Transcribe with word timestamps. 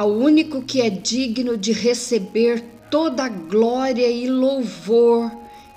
ao 0.00 0.10
único 0.10 0.62
que 0.62 0.80
é 0.80 0.88
digno 0.88 1.58
de 1.58 1.72
receber 1.72 2.64
toda 2.90 3.24
a 3.24 3.28
glória 3.28 4.10
e 4.10 4.26
louvor 4.30 5.30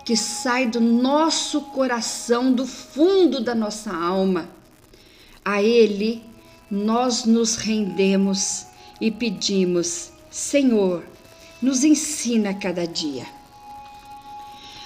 que 0.06 0.16
sai 0.16 0.66
do 0.66 0.80
nosso 0.80 1.60
coração, 1.60 2.54
do 2.54 2.66
fundo 2.66 3.44
da 3.44 3.54
nossa 3.54 3.94
alma. 3.94 4.50
A 5.44 5.62
Ele 5.62 6.24
nós 6.72 7.26
nos 7.26 7.58
rendemos 7.58 8.66
e 9.02 9.12
pedimos: 9.12 10.14
Senhor, 10.32 11.04
nos 11.62 11.84
ensina 11.84 12.54
cada 12.54 12.88
dia. 12.88 13.26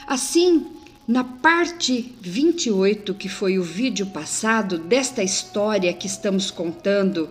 Assim, 0.08 0.66
na 1.08 1.24
parte 1.24 2.16
28, 2.22 3.14
que 3.14 3.30
foi 3.30 3.60
o 3.60 3.64
vídeo 3.64 4.08
passado 4.08 4.80
desta 4.80 5.22
história 5.22 5.94
que 5.94 6.08
estamos 6.08 6.50
contando, 6.50 7.30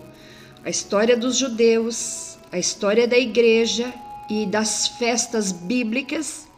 a 0.67 0.69
história 0.69 1.17
dos 1.17 1.37
judeus, 1.37 2.37
a 2.51 2.59
história 2.59 3.07
da 3.07 3.17
igreja 3.17 3.95
e 4.29 4.45
das 4.45 4.89
festas 4.89 5.53
bíblicas, 5.53 6.49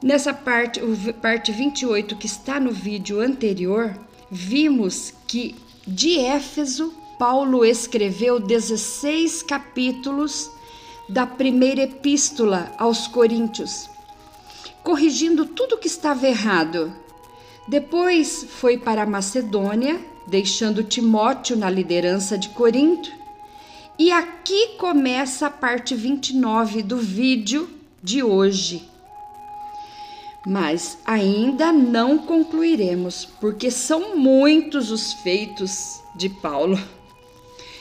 nessa 0.00 0.32
parte, 0.32 0.80
parte 1.20 1.50
28 1.50 2.14
que 2.14 2.26
está 2.26 2.60
no 2.60 2.70
vídeo 2.70 3.20
anterior, 3.20 3.92
vimos 4.30 5.12
que 5.26 5.56
de 5.84 6.20
Éfeso, 6.20 6.94
Paulo 7.18 7.64
escreveu 7.64 8.38
16 8.38 9.42
capítulos 9.42 10.48
da 11.08 11.26
primeira 11.26 11.82
epístola 11.82 12.72
aos 12.78 13.08
Coríntios, 13.08 13.90
corrigindo 14.84 15.44
tudo 15.44 15.76
que 15.76 15.88
estava 15.88 16.24
errado. 16.28 16.94
Depois 17.66 18.46
foi 18.48 18.78
para 18.78 19.04
Macedônia, 19.04 20.00
deixando 20.28 20.84
Timóteo 20.84 21.56
na 21.56 21.70
liderança 21.70 22.36
de 22.36 22.50
Corinto. 22.50 23.10
E 23.98 24.12
aqui 24.12 24.76
começa 24.78 25.46
a 25.46 25.50
parte 25.50 25.94
29 25.94 26.82
do 26.82 26.96
vídeo 26.98 27.68
de 28.02 28.22
hoje. 28.22 28.88
Mas 30.46 30.98
ainda 31.04 31.72
não 31.72 32.18
concluiremos, 32.18 33.24
porque 33.40 33.70
são 33.70 34.16
muitos 34.16 34.90
os 34.90 35.12
feitos 35.14 36.00
de 36.14 36.28
Paulo. 36.28 36.78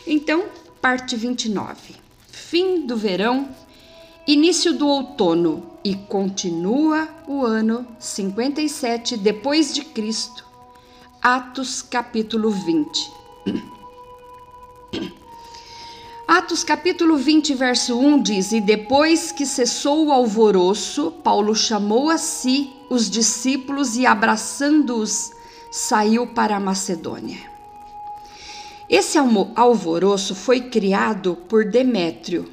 Então, 0.06 0.46
parte 0.82 1.16
29 1.16 2.08
fim 2.50 2.86
do 2.86 2.96
verão, 2.96 3.50
início 4.26 4.72
do 4.72 4.88
outono 4.88 5.64
e 5.84 5.94
continua 5.94 7.10
o 7.28 7.44
ano 7.44 7.86
57 8.00 9.18
depois 9.18 9.74
de 9.74 9.84
Cristo. 9.84 10.46
Atos 11.22 11.82
capítulo 11.82 12.50
20. 12.50 13.12
Atos 16.28 16.62
capítulo 16.62 17.16
20, 17.16 17.54
verso 17.54 17.98
1 17.98 18.22
diz: 18.22 18.52
E 18.52 18.60
depois 18.60 19.32
que 19.32 19.46
cessou 19.46 20.08
o 20.08 20.12
alvoroço, 20.12 21.10
Paulo 21.24 21.56
chamou 21.56 22.10
a 22.10 22.18
si 22.18 22.70
os 22.90 23.10
discípulos 23.10 23.96
e, 23.96 24.06
abraçando-os, 24.06 25.32
saiu 25.72 26.28
para 26.28 26.58
a 26.58 26.60
Macedônia. 26.60 27.40
Esse 28.90 29.18
alvoroço 29.56 30.36
foi 30.36 30.60
criado 30.60 31.38
por 31.48 31.64
Demétrio, 31.64 32.52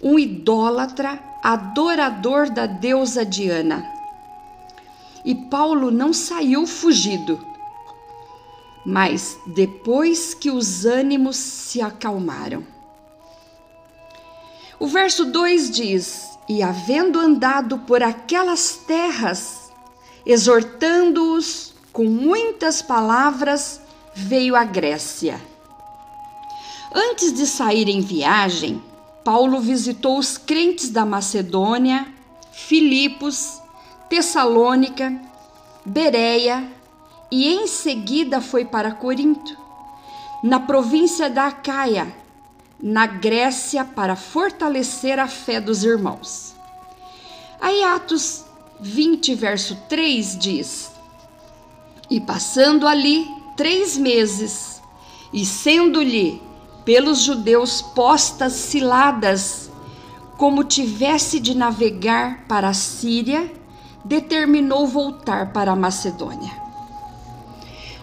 um 0.00 0.16
idólatra 0.16 1.18
adorador 1.42 2.48
da 2.48 2.64
deusa 2.64 3.26
Diana. 3.26 3.84
E 5.24 5.34
Paulo 5.34 5.90
não 5.90 6.12
saiu 6.12 6.64
fugido, 6.64 7.44
mas 8.86 9.36
depois 9.48 10.32
que 10.32 10.48
os 10.48 10.84
ânimos 10.84 11.34
se 11.34 11.80
acalmaram. 11.80 12.73
O 14.84 14.86
verso 14.86 15.24
2 15.24 15.70
diz: 15.70 16.38
E 16.46 16.62
havendo 16.62 17.18
andado 17.18 17.78
por 17.78 18.02
aquelas 18.02 18.76
terras, 18.86 19.72
exortando-os 20.26 21.72
com 21.90 22.04
muitas 22.04 22.82
palavras, 22.82 23.80
veio 24.14 24.54
à 24.54 24.62
Grécia. 24.62 25.40
Antes 26.94 27.32
de 27.32 27.46
sair 27.46 27.88
em 27.88 28.02
viagem, 28.02 28.82
Paulo 29.24 29.58
visitou 29.58 30.18
os 30.18 30.36
crentes 30.36 30.90
da 30.90 31.06
Macedônia, 31.06 32.06
Filipos, 32.52 33.62
Tessalônica, 34.10 35.18
Bereia 35.82 36.62
e 37.30 37.48
em 37.54 37.66
seguida 37.66 38.38
foi 38.42 38.66
para 38.66 38.92
Corinto, 38.92 39.56
na 40.42 40.60
província 40.60 41.30
da 41.30 41.46
Acaia, 41.46 42.23
na 42.86 43.06
Grécia, 43.06 43.82
para 43.82 44.14
fortalecer 44.14 45.18
a 45.18 45.26
fé 45.26 45.58
dos 45.58 45.84
irmãos. 45.84 46.54
Aí 47.58 47.82
Atos 47.82 48.44
20, 48.78 49.34
verso 49.34 49.74
3 49.88 50.38
diz: 50.38 50.92
E 52.10 52.20
passando 52.20 52.86
ali, 52.86 53.26
três 53.56 53.96
meses, 53.96 54.82
e 55.32 55.46
sendo-lhe 55.46 56.42
pelos 56.84 57.20
judeus 57.20 57.80
postas 57.80 58.52
ciladas, 58.52 59.70
como 60.36 60.62
tivesse 60.62 61.40
de 61.40 61.56
navegar 61.56 62.44
para 62.46 62.68
a 62.68 62.74
Síria, 62.74 63.50
determinou 64.04 64.86
voltar 64.86 65.54
para 65.54 65.72
a 65.72 65.76
Macedônia. 65.76 66.52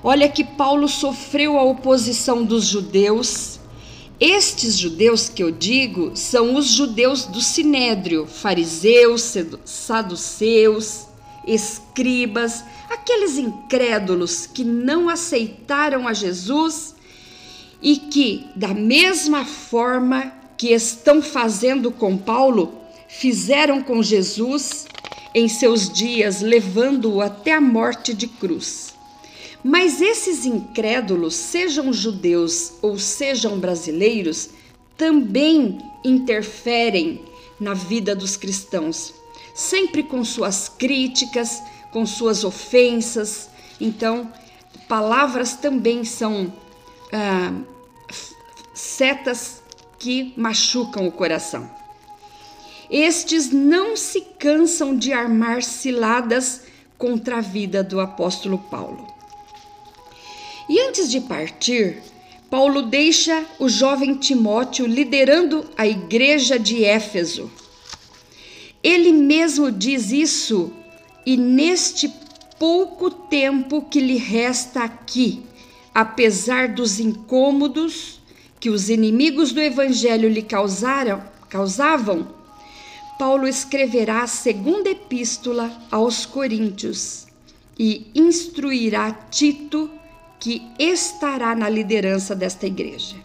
Olha 0.04 0.28
que 0.28 0.44
Paulo 0.44 0.88
sofreu 0.88 1.60
a 1.60 1.64
oposição 1.64 2.44
dos 2.44 2.66
judeus. 2.66 3.61
Estes 4.22 4.78
judeus 4.78 5.30
que 5.30 5.42
eu 5.42 5.50
digo 5.50 6.12
são 6.16 6.54
os 6.54 6.68
judeus 6.68 7.26
do 7.26 7.42
sinédrio, 7.42 8.28
fariseus, 8.28 9.34
saduceus, 9.66 11.08
escribas, 11.48 12.64
aqueles 12.88 13.40
incrédulos 13.40 14.46
que 14.46 14.64
não 14.64 15.10
aceitaram 15.10 16.08
a 16.08 16.14
Jesus 16.14 16.94
e 17.82 17.98
que, 17.98 18.46
da 18.56 18.76
mesma 18.76 19.44
forma 19.44 20.32
que 20.56 20.68
estão 20.68 21.20
fazendo 21.20 21.92
com 21.92 22.16
Paulo, 22.16 22.80
fizeram 23.08 23.82
com 23.82 24.04
Jesus 24.04 24.86
em 25.34 25.48
seus 25.48 25.92
dias, 25.92 26.42
levando-o 26.42 27.22
até 27.22 27.54
a 27.54 27.62
morte 27.62 28.14
de 28.14 28.28
cruz. 28.28 28.91
Mas 29.64 30.02
esses 30.02 30.46
incrédulos, 30.46 31.36
sejam 31.36 31.94
judeus 31.94 32.74
ou 32.82 32.98
sejam 32.98 33.60
brasileiros, 33.60 34.50
também 34.98 35.78
interferem 36.04 37.24
na 37.60 37.74
vida 37.74 38.16
dos 38.16 38.36
cristãos, 38.36 39.14
sempre 39.54 40.02
com 40.02 40.24
suas 40.26 40.68
críticas, 40.68 41.62
com 41.92 42.06
suas 42.06 42.44
ofensas. 42.44 43.50
Então, 43.80 44.32
palavras 44.88 45.56
também 45.56 46.04
são 46.04 46.52
ah, 47.14 47.54
setas 48.74 49.62
que 50.00 50.34
machucam 50.36 51.08
o 51.08 51.12
coração. 51.12 51.70
Estes 52.90 53.52
não 53.52 53.96
se 53.96 54.22
cansam 54.40 54.98
de 54.98 55.14
armar 55.14 55.62
ciladas 55.62 56.64
contra 56.98 57.38
a 57.38 57.42
vida 57.42 57.84
do 57.84 58.00
apóstolo 58.00 58.58
Paulo. 58.58 59.11
E 60.72 60.80
antes 60.80 61.12
de 61.12 61.20
partir, 61.20 61.98
Paulo 62.50 62.84
deixa 62.84 63.46
o 63.60 63.68
jovem 63.68 64.16
Timóteo 64.16 64.86
liderando 64.86 65.70
a 65.76 65.86
igreja 65.86 66.58
de 66.58 66.86
Éfeso. 66.86 67.52
Ele 68.82 69.12
mesmo 69.12 69.70
diz 69.70 70.14
isso 70.14 70.72
e 71.26 71.36
neste 71.36 72.10
pouco 72.58 73.12
tempo 73.12 73.82
que 73.82 74.00
lhe 74.00 74.16
resta 74.16 74.86
aqui, 74.86 75.44
apesar 75.94 76.70
dos 76.70 77.02
incômodos 77.02 78.22
que 78.58 78.70
os 78.70 78.90
inimigos 78.90 79.52
do 79.52 79.60
evangelho 79.60 80.30
lhe 80.30 80.42
causaram, 80.42 81.22
causavam, 81.50 82.30
Paulo 83.20 83.46
escreverá 83.46 84.24
a 84.24 84.28
segunda 84.28 84.90
epístola 84.90 85.70
aos 85.92 86.26
Coríntios 86.26 87.28
e 87.78 88.10
instruirá 88.16 89.12
Tito, 89.12 90.00
que 90.42 90.64
estará 90.80 91.56
na 91.56 91.70
liderança 91.70 92.36
desta 92.36 92.66
igreja. 92.66 93.16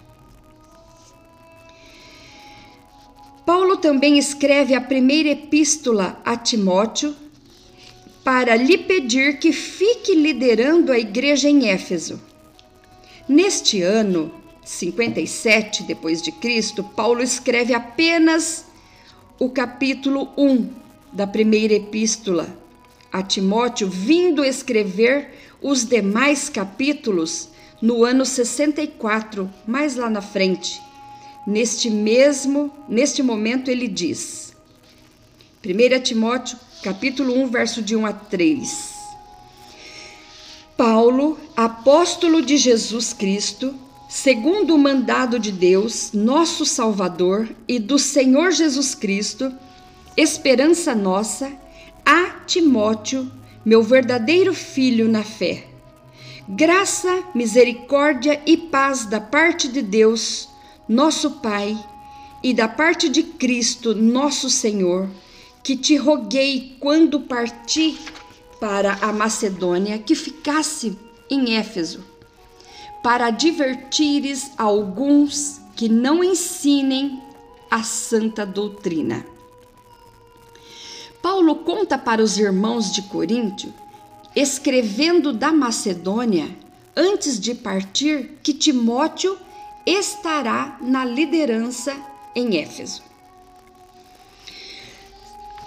Paulo 3.46 3.78
também 3.78 4.18
escreve 4.18 4.74
a 4.74 4.80
primeira 4.80 5.30
epístola 5.30 6.20
a 6.22 6.36
Timóteo 6.36 7.16
para 8.22 8.54
lhe 8.54 8.76
pedir 8.76 9.38
que 9.38 9.50
fique 9.50 10.14
liderando 10.14 10.92
a 10.92 10.98
igreja 10.98 11.48
em 11.48 11.68
Éfeso. 11.68 12.20
Neste 13.26 13.80
ano 13.80 14.30
57 14.62 15.84
depois 15.84 16.20
de 16.20 16.32
Cristo, 16.32 16.84
Paulo 16.84 17.22
escreve 17.22 17.72
apenas 17.72 18.66
o 19.38 19.48
capítulo 19.48 20.28
1 20.36 20.68
da 21.12 21.26
primeira 21.26 21.72
epístola 21.72 22.58
a 23.12 23.22
Timóteo, 23.22 23.88
vindo 23.88 24.44
escrever 24.44 25.55
os 25.66 25.84
demais 25.84 26.48
capítulos 26.48 27.48
no 27.82 28.04
ano 28.04 28.24
64, 28.24 29.50
mais 29.66 29.96
lá 29.96 30.08
na 30.08 30.22
frente, 30.22 30.80
neste 31.44 31.90
mesmo, 31.90 32.70
neste 32.88 33.20
momento 33.20 33.68
ele 33.68 33.88
diz. 33.88 34.54
1 35.64 36.00
Timóteo, 36.02 36.56
capítulo 36.84 37.36
1, 37.42 37.48
verso 37.48 37.82
de 37.82 37.96
1 37.96 38.06
a 38.06 38.12
3. 38.12 38.94
Paulo, 40.76 41.36
apóstolo 41.56 42.42
de 42.42 42.56
Jesus 42.56 43.12
Cristo, 43.12 43.74
segundo 44.08 44.72
o 44.72 44.78
mandado 44.78 45.36
de 45.36 45.50
Deus, 45.50 46.12
nosso 46.12 46.64
Salvador 46.64 47.48
e 47.66 47.80
do 47.80 47.98
Senhor 47.98 48.52
Jesus 48.52 48.94
Cristo, 48.94 49.52
esperança 50.16 50.94
nossa, 50.94 51.50
a 52.04 52.38
Timóteo, 52.46 53.28
meu 53.66 53.82
verdadeiro 53.82 54.54
filho 54.54 55.08
na 55.08 55.24
fé. 55.24 55.66
Graça, 56.48 57.24
misericórdia 57.34 58.40
e 58.46 58.56
paz 58.56 59.06
da 59.06 59.20
parte 59.20 59.66
de 59.66 59.82
Deus, 59.82 60.48
nosso 60.88 61.40
Pai, 61.40 61.76
e 62.44 62.54
da 62.54 62.68
parte 62.68 63.08
de 63.08 63.24
Cristo, 63.24 63.92
nosso 63.92 64.48
Senhor, 64.48 65.10
que 65.64 65.76
te 65.76 65.96
roguei 65.96 66.76
quando 66.78 67.22
parti 67.22 67.98
para 68.60 68.98
a 69.00 69.12
Macedônia 69.12 69.98
que 69.98 70.14
ficasse 70.14 70.96
em 71.28 71.56
Éfeso, 71.56 72.04
para 73.02 73.26
advertires 73.26 74.52
alguns 74.56 75.60
que 75.74 75.88
não 75.88 76.22
ensinem 76.22 77.20
a 77.68 77.82
santa 77.82 78.46
doutrina. 78.46 79.26
Paulo 81.28 81.56
conta 81.56 81.99
para 81.99 82.23
os 82.23 82.38
irmãos 82.38 82.93
de 82.93 83.02
Coríntio, 83.02 83.75
escrevendo 84.37 85.32
da 85.32 85.50
Macedônia, 85.50 86.56
antes 86.96 87.40
de 87.40 87.52
partir, 87.52 88.38
que 88.44 88.55
Timóteo 88.55 89.37
estará 89.84 90.78
na 90.81 91.05
liderança 91.05 91.96
em 92.32 92.58
Éfeso. 92.58 93.02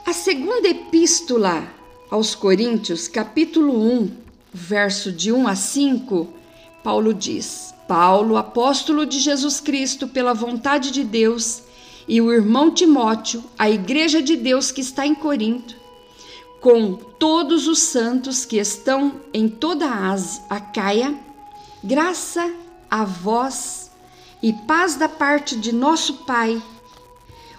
A 0.05 0.13
segunda 0.13 0.69
epístola 0.69 1.69
aos 2.09 2.33
Coríntios, 2.35 3.09
capítulo 3.09 3.77
1, 3.83 4.11
verso 4.53 5.11
de 5.11 5.29
1 5.29 5.45
a 5.45 5.55
5, 5.57 6.33
Paulo 6.81 7.13
diz: 7.13 7.73
Paulo, 7.85 8.37
apóstolo 8.37 9.05
de 9.05 9.19
Jesus 9.19 9.59
Cristo, 9.59 10.07
pela 10.07 10.33
vontade 10.33 10.89
de 10.89 11.03
Deus, 11.03 11.63
e 12.09 12.19
o 12.19 12.33
irmão 12.33 12.71
Timóteo, 12.71 13.43
a 13.57 13.69
igreja 13.69 14.19
de 14.21 14.35
Deus 14.35 14.71
que 14.71 14.81
está 14.81 15.05
em 15.05 15.13
Corinto, 15.13 15.75
com 16.59 16.95
todos 16.95 17.67
os 17.67 17.79
santos 17.79 18.45
que 18.45 18.57
estão 18.57 19.21
em 19.31 19.47
toda 19.47 19.85
a 19.85 20.15
Acaia, 20.49 21.15
graça 21.83 22.51
a 22.89 23.05
vós 23.05 23.91
e 24.41 24.51
paz 24.51 24.95
da 24.95 25.07
parte 25.07 25.55
de 25.55 25.71
nosso 25.71 26.25
Pai, 26.25 26.59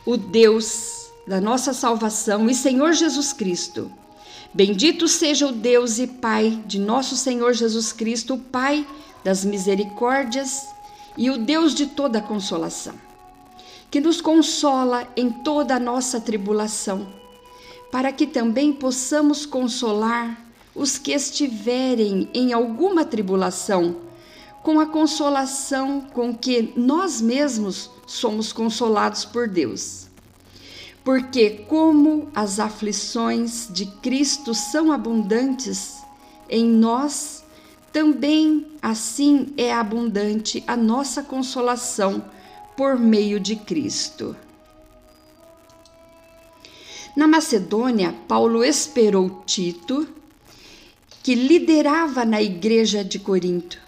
o 0.04 0.16
Deus 0.16 1.08
da 1.26 1.40
nossa 1.40 1.72
salvação 1.72 2.50
e 2.50 2.54
Senhor 2.54 2.92
Jesus 2.92 3.32
Cristo. 3.32 3.90
Bendito 4.52 5.06
seja 5.06 5.46
o 5.46 5.52
Deus 5.52 6.00
e 6.00 6.08
Pai 6.08 6.60
de 6.66 6.80
nosso 6.80 7.16
Senhor 7.16 7.52
Jesus 7.52 7.92
Cristo, 7.92 8.34
o 8.34 8.38
Pai 8.38 8.84
das 9.22 9.44
misericórdias 9.44 10.66
e 11.16 11.30
o 11.30 11.38
Deus 11.38 11.72
de 11.72 11.86
toda 11.86 12.20
consolação, 12.20 12.94
que 13.90 14.00
nos 14.00 14.20
consola 14.20 15.08
em 15.16 15.30
toda 15.30 15.74
a 15.74 15.80
nossa 15.80 16.20
tribulação, 16.20 17.08
para 17.90 18.12
que 18.12 18.26
também 18.26 18.72
possamos 18.72 19.44
consolar 19.44 20.46
os 20.74 20.96
que 20.96 21.12
estiverem 21.12 22.28
em 22.32 22.52
alguma 22.52 23.04
tribulação 23.04 23.96
com 24.62 24.78
a 24.78 24.86
consolação 24.86 26.02
com 26.12 26.34
que 26.34 26.72
nós 26.76 27.20
mesmos 27.20 27.90
somos 28.06 28.52
consolados 28.52 29.24
por 29.24 29.48
Deus. 29.48 30.06
Porque, 31.02 31.64
como 31.66 32.28
as 32.34 32.60
aflições 32.60 33.68
de 33.70 33.86
Cristo 33.86 34.54
são 34.54 34.92
abundantes 34.92 35.96
em 36.48 36.64
nós, 36.64 37.42
também 37.90 38.66
assim 38.82 39.52
é 39.56 39.72
abundante 39.72 40.62
a 40.66 40.76
nossa 40.76 41.22
consolação 41.22 42.22
por 42.80 42.98
meio 42.98 43.38
de 43.38 43.56
Cristo. 43.56 44.34
Na 47.14 47.28
Macedônia, 47.28 48.14
Paulo 48.26 48.64
esperou 48.64 49.42
Tito, 49.44 50.08
que 51.22 51.34
liderava 51.34 52.24
na 52.24 52.40
igreja 52.40 53.04
de 53.04 53.18
Corinto 53.18 53.78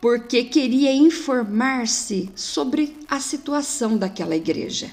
porque 0.00 0.42
queria 0.42 0.92
informar-se 0.92 2.28
sobre 2.34 2.96
a 3.08 3.20
situação 3.20 3.96
daquela 3.96 4.34
igreja. 4.34 4.90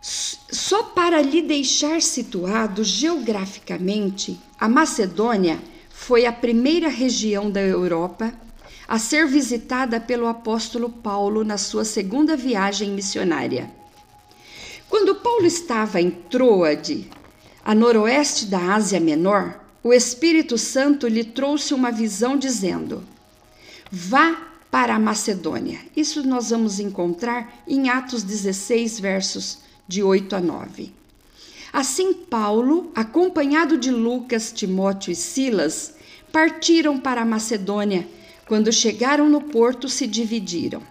Só 0.00 0.84
para 0.84 1.20
lhe 1.20 1.42
deixar 1.42 2.02
situado 2.02 2.84
geograficamente, 2.84 4.38
a 4.60 4.68
Macedônia 4.68 5.60
foi 5.90 6.24
a 6.24 6.32
primeira 6.32 6.88
região 6.88 7.50
da 7.50 7.60
Europa 7.60 8.32
a 8.88 8.98
ser 8.98 9.26
visitada 9.26 10.00
pelo 10.00 10.26
apóstolo 10.26 10.88
Paulo 10.88 11.44
na 11.44 11.58
sua 11.58 11.84
segunda 11.84 12.34
viagem 12.34 12.90
missionária. 12.90 13.70
Quando 14.88 15.16
Paulo 15.16 15.44
estava 15.44 16.00
em 16.00 16.10
Troade, 16.10 17.10
a 17.62 17.74
noroeste 17.74 18.46
da 18.46 18.74
Ásia 18.74 18.98
Menor, 18.98 19.60
o 19.84 19.92
Espírito 19.92 20.56
Santo 20.56 21.06
lhe 21.06 21.22
trouxe 21.22 21.74
uma 21.74 21.92
visão 21.92 22.38
dizendo: 22.38 23.04
Vá 23.92 24.48
para 24.70 24.94
a 24.94 24.98
Macedônia. 24.98 25.80
Isso 25.94 26.26
nós 26.26 26.48
vamos 26.48 26.80
encontrar 26.80 27.62
em 27.66 27.90
Atos 27.90 28.22
16, 28.22 28.98
versos 29.00 29.58
de 29.86 30.02
8 30.02 30.36
a 30.36 30.40
9. 30.40 30.92
Assim, 31.72 32.14
Paulo, 32.14 32.90
acompanhado 32.94 33.76
de 33.76 33.90
Lucas, 33.90 34.50
Timóteo 34.50 35.12
e 35.12 35.14
Silas, 35.14 35.94
partiram 36.32 36.98
para 36.98 37.20
a 37.20 37.26
Macedônia. 37.26 38.08
Quando 38.48 38.72
chegaram 38.72 39.28
no 39.28 39.42
porto, 39.42 39.88
se 39.88 40.06
dividiram. 40.06 40.82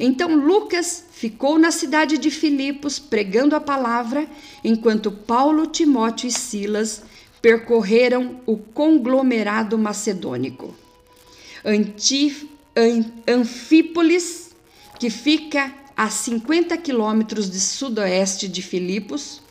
Então 0.00 0.34
Lucas 0.34 1.04
ficou 1.12 1.58
na 1.58 1.70
cidade 1.70 2.18
de 2.18 2.30
Filipos 2.30 2.98
pregando 2.98 3.54
a 3.54 3.60
palavra, 3.60 4.26
enquanto 4.64 5.12
Paulo, 5.12 5.66
Timóteo 5.66 6.26
e 6.26 6.32
Silas 6.32 7.02
percorreram 7.40 8.40
o 8.46 8.56
conglomerado 8.56 9.78
macedônico. 9.78 10.74
Antif, 11.62 12.48
Anfípolis, 13.28 14.50
que 14.98 15.10
fica 15.10 15.72
a 15.96 16.08
50 16.10 16.76
quilômetros 16.78 17.48
de 17.50 17.60
sudoeste 17.60 18.48
de 18.48 18.62
Filipos, 18.62 19.42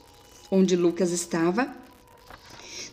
onde 0.52 0.76
Lucas 0.76 1.12
estava. 1.12 1.74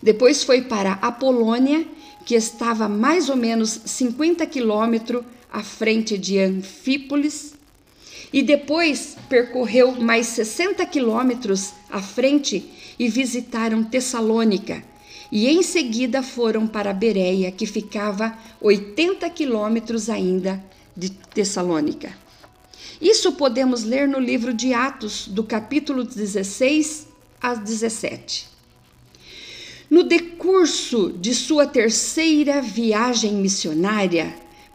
Depois 0.03 0.45
foi 0.45 0.63
para 0.63 0.93
Apolônia, 0.93 1.87
que 2.25 2.35
estava 2.35 2.89
mais 2.89 3.29
ou 3.29 3.37
menos 3.37 3.81
50 3.85 4.47
quilômetros 4.47 5.25
à 5.53 5.63
frente 5.63 6.17
de 6.17 6.39
Anfípolis. 6.39 7.55
E 8.33 8.43
depois 8.43 9.17
percorreu 9.29 9.93
mais 10.01 10.27
60 10.29 10.87
quilômetros 10.87 11.73
à 11.91 12.01
frente 12.01 12.71
e 12.99 13.09
visitaram 13.09 13.83
Tessalônica, 13.83 14.85
e 15.33 15.49
em 15.49 15.63
seguida 15.63 16.23
foram 16.23 16.67
para 16.67 16.93
Bereia, 16.93 17.51
que 17.51 17.67
ficava 17.67 18.37
80 18.61 19.29
quilômetros 19.31 20.11
ainda 20.11 20.63
de 20.97 21.11
Tessalônica. 21.11 22.13
Isso 23.01 23.33
podemos 23.33 23.85
ler 23.85 24.07
no 24.07 24.21
livro 24.21 24.53
de 24.53 24.75
Atos, 24.75 25.27
do 25.27 25.43
capítulo 25.43 26.05
16 26.05 27.09
a 27.41 27.55
17. 27.55 28.50
No 29.91 30.05
decurso 30.05 31.11
de 31.11 31.35
sua 31.35 31.67
terceira 31.67 32.63
viagem 32.63 33.33
missionária, 33.33 34.33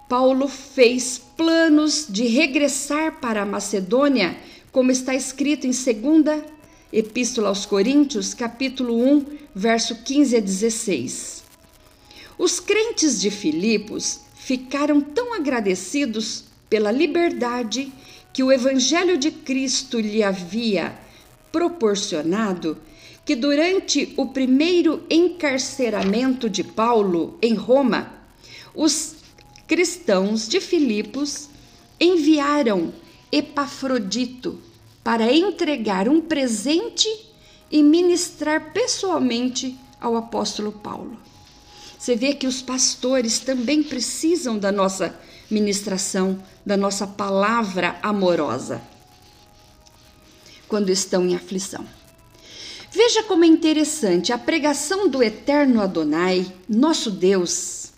Paulo 0.10 0.50
fez 0.50 1.22
planos 1.38 2.05
de 2.10 2.27
regressar 2.27 3.22
para 3.22 3.43
a 3.43 3.45
Macedônia, 3.45 4.38
como 4.74 4.91
está 4.91 5.15
escrito 5.15 5.65
em 5.65 5.69
2 5.69 6.43
Epístola 6.91 7.48
aos 7.48 7.65
Coríntios, 7.65 8.34
capítulo 8.34 9.01
1, 9.01 9.25
verso 9.55 9.95
15 10.03 10.36
a 10.36 10.39
16. 10.41 11.43
Os 12.38 12.60
crentes 12.60 13.22
de 13.22 13.31
Filipos 13.31 14.19
ficaram 14.36 15.00
tão 15.00 15.34
agradecidos 15.34 16.43
pela 16.69 16.91
liberdade 16.91 17.89
que 18.34 18.43
o 18.43 18.51
Evangelho 18.51 19.17
de 19.17 19.31
Cristo 19.31 19.98
lhe 19.98 20.22
havia 20.22 20.93
proporcionado 21.53 22.77
que 23.25 23.36
durante 23.36 24.13
o 24.15 24.27
primeiro 24.27 25.03
encarceramento 25.10 26.48
de 26.50 26.63
Paulo 26.63 27.38
em 27.41 27.55
Roma, 27.55 28.13
os 28.74 29.15
cristãos 29.67 30.48
de 30.48 30.62
Filipos 30.62 31.50
enviaram 32.00 32.94
Epafrodito, 33.32 34.62
para 35.03 35.32
entregar 35.32 36.08
um 36.08 36.22
presente 36.22 37.08
e 37.70 37.84
ministrar 37.84 38.72
pessoalmente 38.72 39.77
ao 40.00 40.15
apóstolo 40.15 40.72
Paulo. 40.72 41.20
Você 41.98 42.15
vê 42.15 42.34
que 42.34 42.48
os 42.48 42.62
pastores 42.62 43.39
também 43.39 43.84
precisam 43.84 44.58
da 44.58 44.72
nossa 44.72 45.20
ministração 45.50 46.41
da 46.65 46.75
nossa 46.75 47.05
palavra 47.05 48.00
amorosa 48.01 48.82
quando 50.67 50.89
estão 50.89 51.25
em 51.27 51.36
aflição. 51.36 51.86
Veja 52.95 53.23
como 53.23 53.43
é 53.43 53.47
interessante 53.47 54.31
a 54.31 54.37
pregação 54.37 55.09
do 55.09 55.21
eterno 55.21 55.81
Adonai, 55.81 56.49
nosso 56.67 57.11
Deus, 57.11 57.91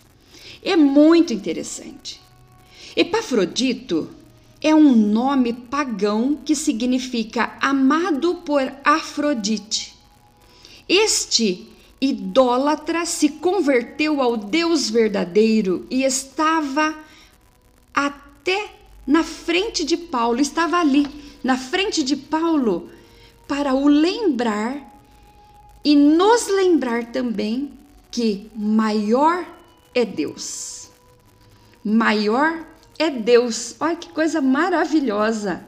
é 0.63 0.75
muito 0.75 1.31
interessante. 1.31 2.19
Epafrodito 2.95 4.09
é 4.59 4.73
um 4.73 4.95
nome 4.95 5.53
pagão 5.53 6.39
que 6.43 6.55
significa 6.55 7.55
amado 7.61 8.37
por 8.43 8.73
Afrodite. 8.83 9.93
Este 10.89 11.67
idólatra 12.01 13.05
se 13.05 13.29
converteu 13.29 14.19
ao 14.19 14.35
Deus 14.35 14.89
verdadeiro 14.89 15.85
e 15.91 16.01
estava 16.01 16.97
até 17.93 18.71
na 19.05 19.23
frente 19.23 19.85
de 19.85 19.95
Paulo, 19.95 20.41
estava 20.41 20.79
ali, 20.79 21.05
na 21.43 21.55
frente 21.55 22.01
de 22.01 22.15
Paulo, 22.15 22.89
para 23.47 23.73
o 23.73 23.87
lembrar 23.87 24.75
e 25.83 25.95
nos 25.95 26.47
lembrar 26.47 27.05
também 27.11 27.71
que 28.11 28.49
maior 28.55 29.45
é 29.95 30.03
Deus. 30.03 30.89
Maior 31.83 32.65
é 32.99 33.09
Deus. 33.09 33.75
Olha 33.79 33.95
que 33.95 34.09
coisa 34.09 34.41
maravilhosa. 34.41 35.65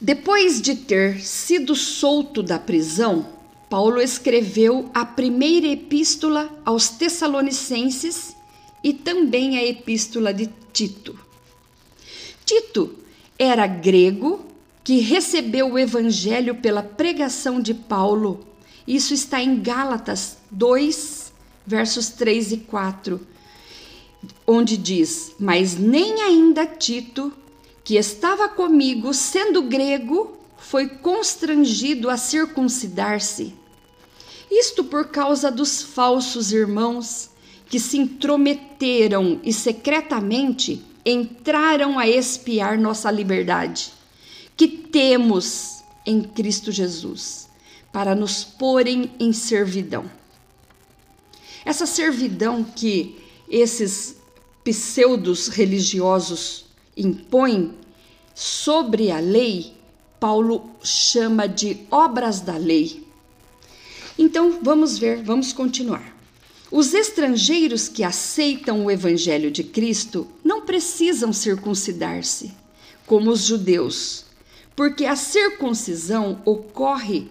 Depois 0.00 0.60
de 0.60 0.76
ter 0.76 1.20
sido 1.20 1.74
solto 1.74 2.42
da 2.42 2.58
prisão, 2.58 3.26
Paulo 3.70 4.00
escreveu 4.00 4.90
a 4.94 5.04
primeira 5.04 5.66
epístola 5.66 6.48
aos 6.64 6.90
Tessalonicenses 6.90 8.36
e 8.84 8.92
também 8.92 9.58
a 9.58 9.64
epístola 9.64 10.32
de 10.32 10.48
Tito. 10.72 11.18
Tito 12.44 13.03
era 13.38 13.66
grego 13.66 14.44
que 14.82 15.00
recebeu 15.00 15.72
o 15.72 15.78
evangelho 15.78 16.56
pela 16.56 16.82
pregação 16.82 17.60
de 17.60 17.72
Paulo. 17.72 18.46
Isso 18.86 19.14
está 19.14 19.42
em 19.42 19.60
Gálatas 19.60 20.36
2, 20.50 21.32
versos 21.66 22.10
3 22.10 22.52
e 22.52 22.56
4, 22.58 23.20
onde 24.46 24.76
diz: 24.76 25.34
Mas 25.38 25.76
nem 25.76 26.22
ainda 26.22 26.66
Tito, 26.66 27.32
que 27.82 27.96
estava 27.96 28.48
comigo, 28.48 29.14
sendo 29.14 29.62
grego, 29.62 30.36
foi 30.58 30.88
constrangido 30.88 32.10
a 32.10 32.16
circuncidar-se. 32.16 33.54
Isto 34.50 34.84
por 34.84 35.08
causa 35.08 35.50
dos 35.50 35.82
falsos 35.82 36.52
irmãos 36.52 37.30
que 37.66 37.80
se 37.80 37.98
intrometeram 37.98 39.40
e 39.42 39.52
secretamente 39.52 40.84
entraram 41.04 41.98
a 41.98 42.08
espiar 42.08 42.78
nossa 42.78 43.10
liberdade, 43.10 43.92
que 44.56 44.66
temos 44.66 45.82
em 46.06 46.22
Cristo 46.22 46.72
Jesus, 46.72 47.48
para 47.92 48.14
nos 48.14 48.44
porem 48.44 49.12
em 49.18 49.32
servidão. 49.32 50.10
Essa 51.64 51.86
servidão 51.86 52.62
que 52.62 53.18
esses 53.48 54.16
pseudos 54.62 55.48
religiosos 55.48 56.66
impõem 56.96 57.74
sobre 58.34 59.10
a 59.10 59.18
lei, 59.18 59.74
Paulo 60.18 60.70
chama 60.82 61.46
de 61.46 61.86
obras 61.90 62.40
da 62.40 62.56
lei. 62.56 63.06
Então, 64.18 64.58
vamos 64.62 64.98
ver, 64.98 65.22
vamos 65.22 65.52
continuar. 65.52 66.13
Os 66.76 66.92
estrangeiros 66.92 67.86
que 67.86 68.02
aceitam 68.02 68.84
o 68.84 68.90
Evangelho 68.90 69.48
de 69.48 69.62
Cristo 69.62 70.26
não 70.42 70.62
precisam 70.62 71.32
circuncidar-se, 71.32 72.52
como 73.06 73.30
os 73.30 73.44
judeus, 73.44 74.24
porque 74.74 75.06
a 75.06 75.14
circuncisão 75.14 76.42
ocorre 76.44 77.28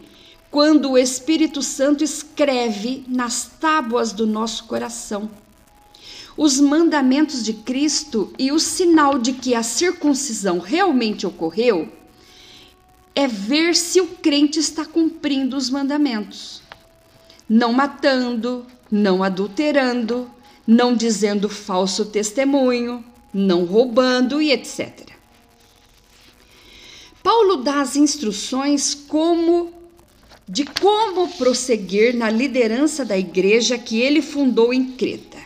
quando 0.49 0.91
o 0.91 0.97
Espírito 0.97 1.61
Santo 1.61 2.05
escreve 2.05 3.03
nas 3.05 3.51
tábuas 3.59 4.13
do 4.13 4.25
nosso 4.25 4.63
coração. 4.63 5.29
Os 6.37 6.61
mandamentos 6.61 7.43
de 7.43 7.51
Cristo 7.51 8.33
e 8.39 8.49
o 8.49 8.59
sinal 8.59 9.19
de 9.19 9.33
que 9.33 9.53
a 9.53 9.61
circuncisão 9.61 10.59
realmente 10.59 11.27
ocorreu 11.27 11.91
é 13.13 13.27
ver 13.27 13.75
se 13.75 13.99
o 13.99 14.07
crente 14.07 14.57
está 14.57 14.85
cumprindo 14.85 15.57
os 15.57 15.69
mandamentos, 15.69 16.61
não 17.49 17.73
matando, 17.73 18.65
não 18.93 19.23
adulterando, 19.23 20.29
não 20.67 20.95
dizendo 20.95 21.49
falso 21.49 22.05
testemunho, 22.05 23.03
não 23.33 23.65
roubando 23.65 24.39
e 24.39 24.51
etc. 24.51 25.09
Paulo 27.23 27.57
dá 27.57 27.81
as 27.81 27.95
instruções 27.95 28.93
como 28.93 29.73
de 30.47 30.63
como 30.63 31.27
prosseguir 31.29 32.15
na 32.15 32.29
liderança 32.29 33.03
da 33.03 33.17
igreja 33.17 33.79
que 33.79 33.99
ele 33.99 34.21
fundou 34.21 34.71
em 34.71 34.91
Creta. 34.91 35.39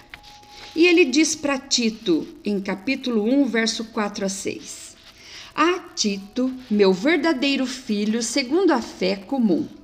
E 0.75 0.85
ele 0.85 1.05
diz 1.05 1.33
para 1.33 1.57
Tito, 1.57 2.27
em 2.43 2.59
capítulo 2.59 3.23
1, 3.23 3.45
verso 3.45 3.85
4 3.85 4.25
a 4.25 4.29
6: 4.29 4.97
A 5.55 5.79
Tito, 5.95 6.53
meu 6.69 6.91
verdadeiro 6.91 7.65
filho, 7.65 8.21
segundo 8.21 8.71
a 8.71 8.81
fé 8.81 9.15
comum 9.15 9.76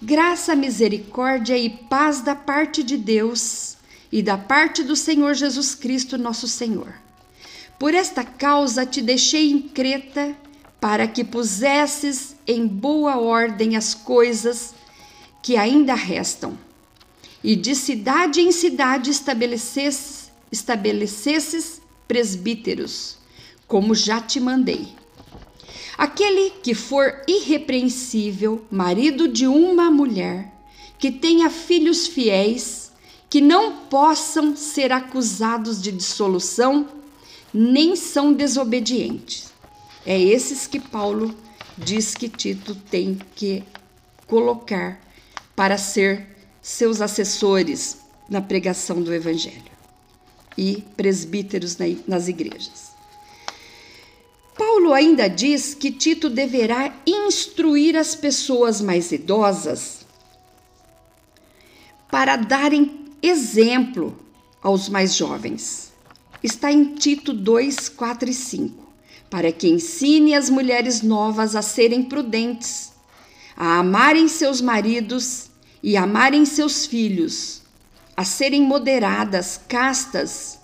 graça, 0.00 0.54
misericórdia 0.54 1.58
e 1.58 1.68
paz 1.68 2.20
da 2.20 2.34
parte 2.34 2.82
de 2.82 2.96
Deus 2.96 3.76
e 4.10 4.22
da 4.22 4.38
parte 4.38 4.82
do 4.82 4.94
Senhor 4.94 5.34
Jesus 5.34 5.74
Cristo, 5.74 6.16
nosso 6.16 6.46
Senhor. 6.46 6.94
Por 7.78 7.94
esta 7.94 8.24
causa 8.24 8.86
te 8.86 9.02
deixei 9.02 9.50
em 9.50 9.60
Creta, 9.60 10.36
para 10.80 11.08
que 11.08 11.24
pusesses 11.24 12.36
em 12.46 12.66
boa 12.66 13.18
ordem 13.18 13.76
as 13.76 13.94
coisas 13.94 14.74
que 15.42 15.56
ainda 15.56 15.94
restam, 15.94 16.56
e 17.42 17.56
de 17.56 17.74
cidade 17.74 18.40
em 18.40 18.52
cidade 18.52 19.10
estabelecesses, 19.10 20.30
estabelecesses 20.50 21.80
presbíteros, 22.06 23.18
como 23.66 23.94
já 23.94 24.20
te 24.20 24.40
mandei. 24.40 24.88
Aquele 25.98 26.50
que 26.62 26.76
for 26.76 27.24
irrepreensível, 27.26 28.64
marido 28.70 29.26
de 29.26 29.48
uma 29.48 29.90
mulher, 29.90 30.54
que 30.96 31.10
tenha 31.10 31.50
filhos 31.50 32.06
fiéis, 32.06 32.92
que 33.28 33.40
não 33.40 33.78
possam 33.86 34.54
ser 34.56 34.92
acusados 34.92 35.82
de 35.82 35.90
dissolução, 35.90 36.88
nem 37.52 37.96
são 37.96 38.32
desobedientes. 38.32 39.52
É 40.06 40.16
esses 40.16 40.68
que 40.68 40.78
Paulo 40.78 41.34
diz 41.76 42.14
que 42.14 42.28
Tito 42.28 42.76
tem 42.76 43.18
que 43.34 43.64
colocar 44.24 45.00
para 45.56 45.76
ser 45.76 46.28
seus 46.62 47.00
assessores 47.00 47.98
na 48.30 48.40
pregação 48.40 49.02
do 49.02 49.12
Evangelho 49.12 49.72
e 50.56 50.84
presbíteros 50.96 51.76
nas 52.06 52.28
igrejas. 52.28 52.87
Paulo 54.58 54.92
ainda 54.92 55.28
diz 55.28 55.72
que 55.72 55.92
Tito 55.92 56.28
deverá 56.28 56.92
instruir 57.06 57.96
as 57.96 58.16
pessoas 58.16 58.80
mais 58.80 59.12
idosas 59.12 60.04
para 62.10 62.34
darem 62.34 63.06
exemplo 63.22 64.18
aos 64.60 64.88
mais 64.88 65.14
jovens. 65.14 65.92
Está 66.42 66.72
em 66.72 66.96
Tito 66.96 67.32
2, 67.32 67.88
4 67.88 68.30
e 68.30 68.34
5. 68.34 68.88
Para 69.30 69.52
que 69.52 69.68
ensine 69.68 70.34
as 70.34 70.50
mulheres 70.50 71.02
novas 71.02 71.54
a 71.54 71.62
serem 71.62 72.02
prudentes, 72.02 72.92
a 73.56 73.78
amarem 73.78 74.26
seus 74.26 74.60
maridos 74.60 75.50
e 75.82 75.96
amarem 75.96 76.44
seus 76.44 76.84
filhos, 76.84 77.62
a 78.16 78.24
serem 78.24 78.62
moderadas, 78.62 79.60
castas, 79.68 80.58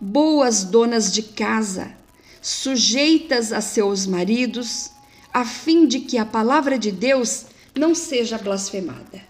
boas 0.00 0.64
donas 0.64 1.12
de 1.12 1.22
casa 1.22 1.94
sujeitas 2.46 3.52
a 3.52 3.60
seus 3.60 4.06
maridos, 4.06 4.92
a 5.32 5.44
fim 5.44 5.84
de 5.84 5.98
que 5.98 6.16
a 6.16 6.24
palavra 6.24 6.78
de 6.78 6.92
Deus 6.92 7.46
não 7.74 7.92
seja 7.92 8.38
blasfemada. 8.38 9.20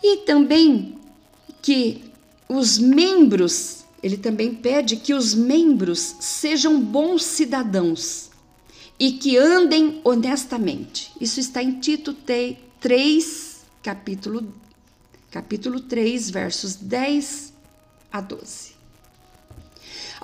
E 0.00 0.18
também 0.18 0.96
que 1.60 2.04
os 2.48 2.78
membros, 2.78 3.84
ele 4.00 4.16
também 4.16 4.54
pede 4.54 4.94
que 4.94 5.12
os 5.12 5.34
membros 5.34 6.14
sejam 6.20 6.80
bons 6.80 7.24
cidadãos 7.24 8.30
e 8.96 9.10
que 9.10 9.36
andem 9.36 10.00
honestamente. 10.04 11.10
Isso 11.20 11.40
está 11.40 11.60
em 11.60 11.80
Tito 11.80 12.14
3, 12.78 13.56
capítulo, 13.82 14.54
capítulo 15.32 15.80
3, 15.80 16.30
versos 16.30 16.76
10 16.76 17.52
a 18.12 18.20
12. 18.20 18.73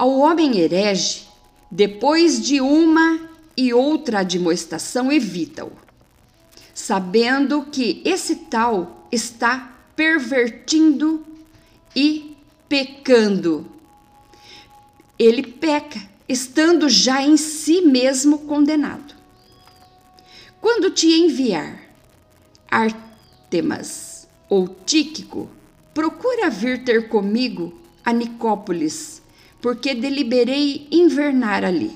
Ao 0.00 0.18
homem 0.18 0.58
herege, 0.58 1.28
depois 1.70 2.40
de 2.40 2.58
uma 2.58 3.20
e 3.54 3.74
outra 3.74 4.20
admoestação, 4.20 5.12
evita-o, 5.12 5.72
sabendo 6.72 7.66
que 7.70 8.00
esse 8.02 8.34
tal 8.36 9.06
está 9.12 9.76
pervertindo 9.94 11.22
e 11.94 12.34
pecando. 12.66 13.70
Ele 15.18 15.42
peca, 15.42 16.00
estando 16.26 16.88
já 16.88 17.20
em 17.20 17.36
si 17.36 17.82
mesmo 17.82 18.38
condenado. 18.46 19.14
Quando 20.62 20.90
te 20.90 21.08
enviar 21.08 21.78
Artemas 22.70 24.26
ou 24.48 24.66
Tíquico, 24.66 25.50
procura 25.92 26.48
vir 26.48 26.84
ter 26.84 27.10
comigo 27.10 27.78
a 28.02 28.14
Nicópolis, 28.14 29.20
porque 29.60 29.94
deliberei 29.94 30.86
invernar 30.90 31.64
ali. 31.64 31.90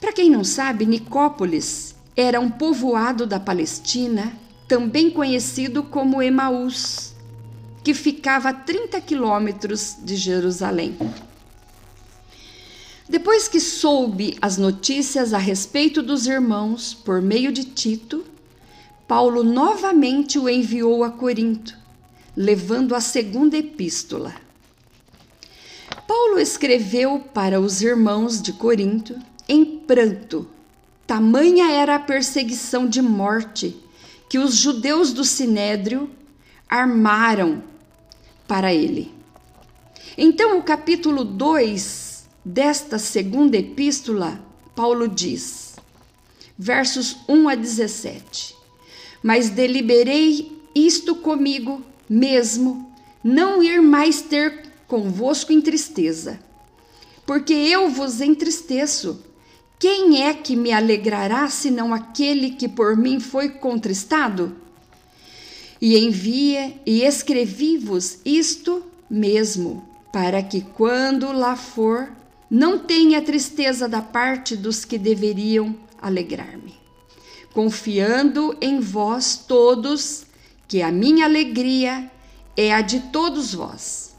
Para 0.00 0.12
quem 0.12 0.28
não 0.28 0.44
sabe, 0.44 0.84
Nicópolis 0.84 1.94
era 2.16 2.38
um 2.40 2.50
povoado 2.50 3.26
da 3.26 3.40
Palestina, 3.40 4.32
também 4.68 5.10
conhecido 5.10 5.82
como 5.82 6.22
Emaús, 6.22 7.14
que 7.82 7.94
ficava 7.94 8.50
a 8.50 8.54
30 8.54 9.00
quilômetros 9.00 9.96
de 10.02 10.16
Jerusalém. 10.16 10.96
Depois 13.08 13.48
que 13.48 13.60
soube 13.60 14.36
as 14.40 14.56
notícias 14.56 15.34
a 15.34 15.38
respeito 15.38 16.02
dos 16.02 16.26
irmãos 16.26 16.94
por 16.94 17.20
meio 17.20 17.52
de 17.52 17.64
Tito, 17.64 18.24
Paulo 19.06 19.42
novamente 19.42 20.38
o 20.38 20.48
enviou 20.48 21.04
a 21.04 21.10
Corinto, 21.10 21.76
levando 22.34 22.94
a 22.94 23.00
segunda 23.00 23.56
epístola. 23.58 24.43
Paulo 26.06 26.38
escreveu 26.38 27.18
para 27.18 27.60
os 27.60 27.80
irmãos 27.80 28.40
de 28.40 28.52
Corinto 28.52 29.18
em 29.48 29.64
pranto. 29.64 30.48
Tamanha 31.06 31.70
era 31.70 31.96
a 31.96 32.00
perseguição 32.00 32.86
de 32.88 33.00
morte 33.00 33.76
que 34.28 34.38
os 34.38 34.54
judeus 34.54 35.12
do 35.12 35.24
Sinédrio 35.24 36.10
armaram 36.68 37.62
para 38.46 38.72
ele. 38.72 39.12
Então, 40.16 40.58
o 40.58 40.62
capítulo 40.62 41.24
2 41.24 42.26
desta 42.44 42.98
segunda 42.98 43.56
epístola, 43.56 44.40
Paulo 44.74 45.08
diz, 45.08 45.76
versos 46.58 47.16
1 47.28 47.48
a 47.48 47.54
17: 47.54 48.54
Mas 49.22 49.50
deliberei 49.50 50.52
isto 50.74 51.14
comigo 51.16 51.82
mesmo, 52.08 52.92
não 53.22 53.62
ir 53.62 53.80
mais 53.80 54.20
ter 54.20 54.73
convosco 54.94 55.52
em 55.52 55.60
tristeza, 55.60 56.38
porque 57.26 57.52
eu 57.52 57.90
vos 57.90 58.20
entristeço. 58.20 59.24
Quem 59.76 60.22
é 60.22 60.32
que 60.32 60.54
me 60.54 60.70
alegrará 60.70 61.48
senão 61.48 61.92
aquele 61.92 62.50
que 62.50 62.68
por 62.68 62.96
mim 62.96 63.18
foi 63.18 63.48
contristado? 63.48 64.54
E 65.80 65.98
envia 65.98 66.80
e 66.86 67.02
escrevi-vos 67.02 68.18
isto 68.24 68.84
mesmo, 69.10 69.84
para 70.12 70.40
que 70.44 70.60
quando 70.60 71.32
lá 71.32 71.56
for, 71.56 72.12
não 72.48 72.78
tenha 72.78 73.20
tristeza 73.20 73.88
da 73.88 74.00
parte 74.00 74.54
dos 74.54 74.84
que 74.84 74.96
deveriam 74.96 75.74
alegrar-me. 76.00 76.72
Confiando 77.52 78.56
em 78.60 78.78
vós 78.78 79.36
todos, 79.36 80.24
que 80.68 80.82
a 80.82 80.92
minha 80.92 81.24
alegria 81.24 82.08
é 82.56 82.72
a 82.72 82.80
de 82.80 83.00
todos 83.00 83.52
vós. 83.52 84.13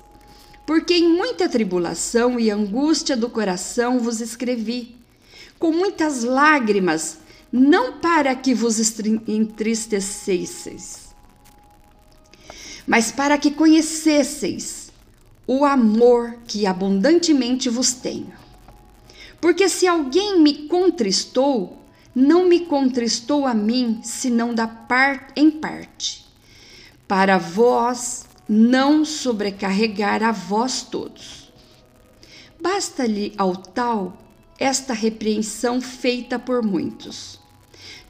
Porque 0.66 0.96
em 0.96 1.08
muita 1.08 1.48
tribulação 1.48 2.40
e 2.40 2.50
angústia 2.50 3.16
do 3.16 3.30
coração 3.30 4.00
vos 4.00 4.20
escrevi, 4.20 4.96
com 5.60 5.72
muitas 5.72 6.24
lágrimas, 6.24 7.20
não 7.52 8.00
para 8.00 8.36
que 8.36 8.54
vos 8.54 8.78
entristecesseis, 9.28 11.16
mas 12.86 13.12
para 13.12 13.38
que 13.38 13.52
conhecesseis 13.52 14.92
o 15.48 15.64
amor 15.64 16.40
que 16.48 16.66
abundantemente 16.66 17.70
vos 17.70 17.94
tenho. 17.94 18.34
Porque 19.40 19.70
se 19.70 19.88
alguém 19.88 20.40
me 20.42 20.68
contristou, 20.68 21.78
não 22.14 22.50
me 22.50 22.62
contristou 22.62 23.46
a 23.46 23.54
mim, 23.54 24.00
senão 24.04 24.54
da 24.54 24.68
parte 24.68 25.34
em 25.36 25.52
parte, 25.52 26.26
para 27.08 27.38
vós 27.38 28.26
não 28.48 29.04
sobrecarregar 29.04 30.24
a 30.24 30.32
vós 30.32 30.82
todos. 30.84 31.52
Basta-lhe 32.62 33.34
ao 33.38 33.56
tal 33.56 34.18
esta 34.58 34.94
repreensão 34.94 35.82
feita 35.82 36.40
por 36.40 36.64
muitos 36.64 37.40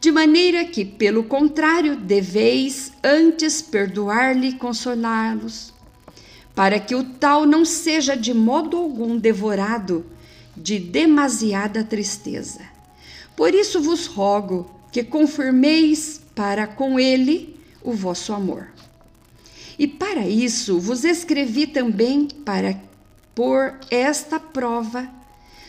de 0.05 0.11
maneira 0.11 0.63
que, 0.65 0.85
pelo 0.85 1.23
contrário, 1.23 1.95
deveis 1.95 2.91
antes 3.03 3.59
perdoar-lhe 3.59 4.49
e 4.49 4.53
consolá-los, 4.53 5.73
para 6.53 6.79
que 6.79 6.93
o 6.93 7.03
tal 7.03 7.43
não 7.43 7.65
seja 7.65 8.15
de 8.15 8.31
modo 8.31 8.77
algum 8.77 9.17
devorado 9.17 10.05
de 10.55 10.77
demasiada 10.77 11.83
tristeza. 11.83 12.61
Por 13.35 13.55
isso 13.55 13.81
vos 13.81 14.05
rogo 14.05 14.69
que 14.91 15.03
confirmeis 15.03 16.21
para 16.35 16.67
com 16.67 16.99
ele 16.99 17.59
o 17.81 17.91
vosso 17.91 18.31
amor. 18.31 18.74
E 19.77 19.87
para 19.87 20.27
isso 20.27 20.79
vos 20.79 21.03
escrevi 21.03 21.67
também 21.67 22.27
para 22.27 22.79
por 23.33 23.77
esta 23.91 24.39
prova 24.39 25.09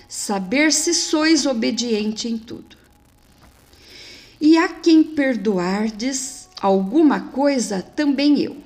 saber 0.08 0.72
se 0.72 0.94
sois 0.94 1.46
obediente 1.46 2.28
em 2.28 2.38
tudo. 2.38 2.76
E 4.40 4.56
a 4.56 4.68
quem 4.68 5.02
perdoardes 5.02 6.48
alguma 6.60 7.20
coisa, 7.20 7.82
também 7.82 8.40
eu. 8.40 8.56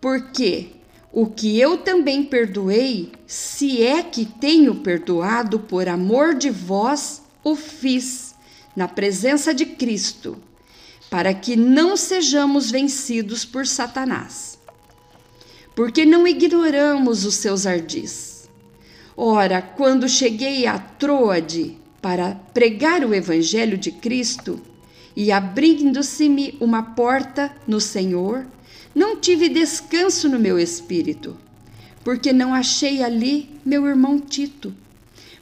Porque 0.00 0.68
o 1.12 1.26
que 1.26 1.58
eu 1.58 1.78
também 1.78 2.24
perdoei, 2.24 3.12
se 3.26 3.82
é 3.82 4.02
que 4.02 4.24
tenho 4.24 4.76
perdoado 4.76 5.58
por 5.60 5.88
amor 5.88 6.34
de 6.34 6.50
vós, 6.50 7.22
o 7.42 7.54
fiz 7.56 8.34
na 8.74 8.86
presença 8.86 9.54
de 9.54 9.66
Cristo, 9.66 10.36
para 11.10 11.32
que 11.32 11.56
não 11.56 11.96
sejamos 11.96 12.70
vencidos 12.70 13.44
por 13.44 13.66
Satanás. 13.66 14.58
Porque 15.74 16.04
não 16.04 16.26
ignoramos 16.26 17.24
os 17.24 17.34
seus 17.34 17.66
ardis. 17.66 18.48
Ora, 19.16 19.62
quando 19.62 20.08
cheguei 20.08 20.66
a 20.66 20.78
Troade 20.78 21.78
para 22.02 22.34
pregar 22.52 23.04
o 23.04 23.14
evangelho 23.14 23.78
de 23.78 23.90
Cristo, 23.90 24.60
e 25.16 25.32
abrindo-se-me 25.32 26.56
uma 26.60 26.82
porta 26.82 27.50
no 27.66 27.80
Senhor, 27.80 28.46
não 28.94 29.16
tive 29.16 29.48
descanso 29.48 30.28
no 30.28 30.38
meu 30.38 30.58
espírito, 30.58 31.36
porque 32.04 32.32
não 32.32 32.52
achei 32.52 33.02
ali 33.02 33.48
meu 33.64 33.86
irmão 33.86 34.18
Tito. 34.18 34.74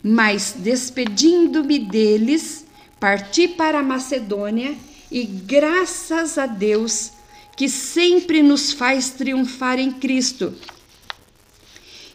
Mas, 0.03 0.55
despedindo-me 0.57 1.79
deles, 1.79 2.64
parti 3.00 3.48
para 3.48 3.81
a 3.81 3.83
Macedônia 3.83 4.77
e, 5.14 5.24
graças 5.24 6.37
a 6.38 6.44
Deus, 6.44 7.12
que 7.57 7.68
sempre 7.68 8.42
nos 8.42 8.72
faz 8.72 9.11
triunfar 9.11 9.79
em 9.79 9.92
Cristo. 9.92 10.53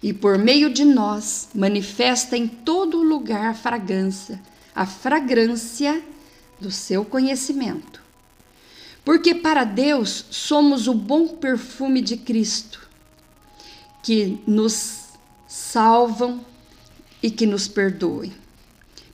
E 0.03 0.11
por 0.11 0.37
meio 0.37 0.69
de 0.69 0.83
nós 0.83 1.47
manifesta 1.55 2.35
em 2.35 2.45
todo 2.45 3.01
lugar 3.01 3.51
a 3.51 3.53
fragrância, 3.53 4.41
a 4.75 4.85
fragrância 4.85 6.03
do 6.59 6.69
seu 6.69 7.05
conhecimento. 7.05 8.01
Porque 9.05 9.33
para 9.33 9.63
Deus 9.63 10.25
somos 10.29 10.85
o 10.85 10.93
bom 10.93 11.29
perfume 11.29 12.01
de 12.01 12.17
Cristo, 12.17 12.85
que 14.03 14.39
nos 14.45 15.03
salvam 15.47 16.45
e 17.23 17.31
que 17.31 17.45
nos 17.45 17.65
perdoem. 17.65 18.33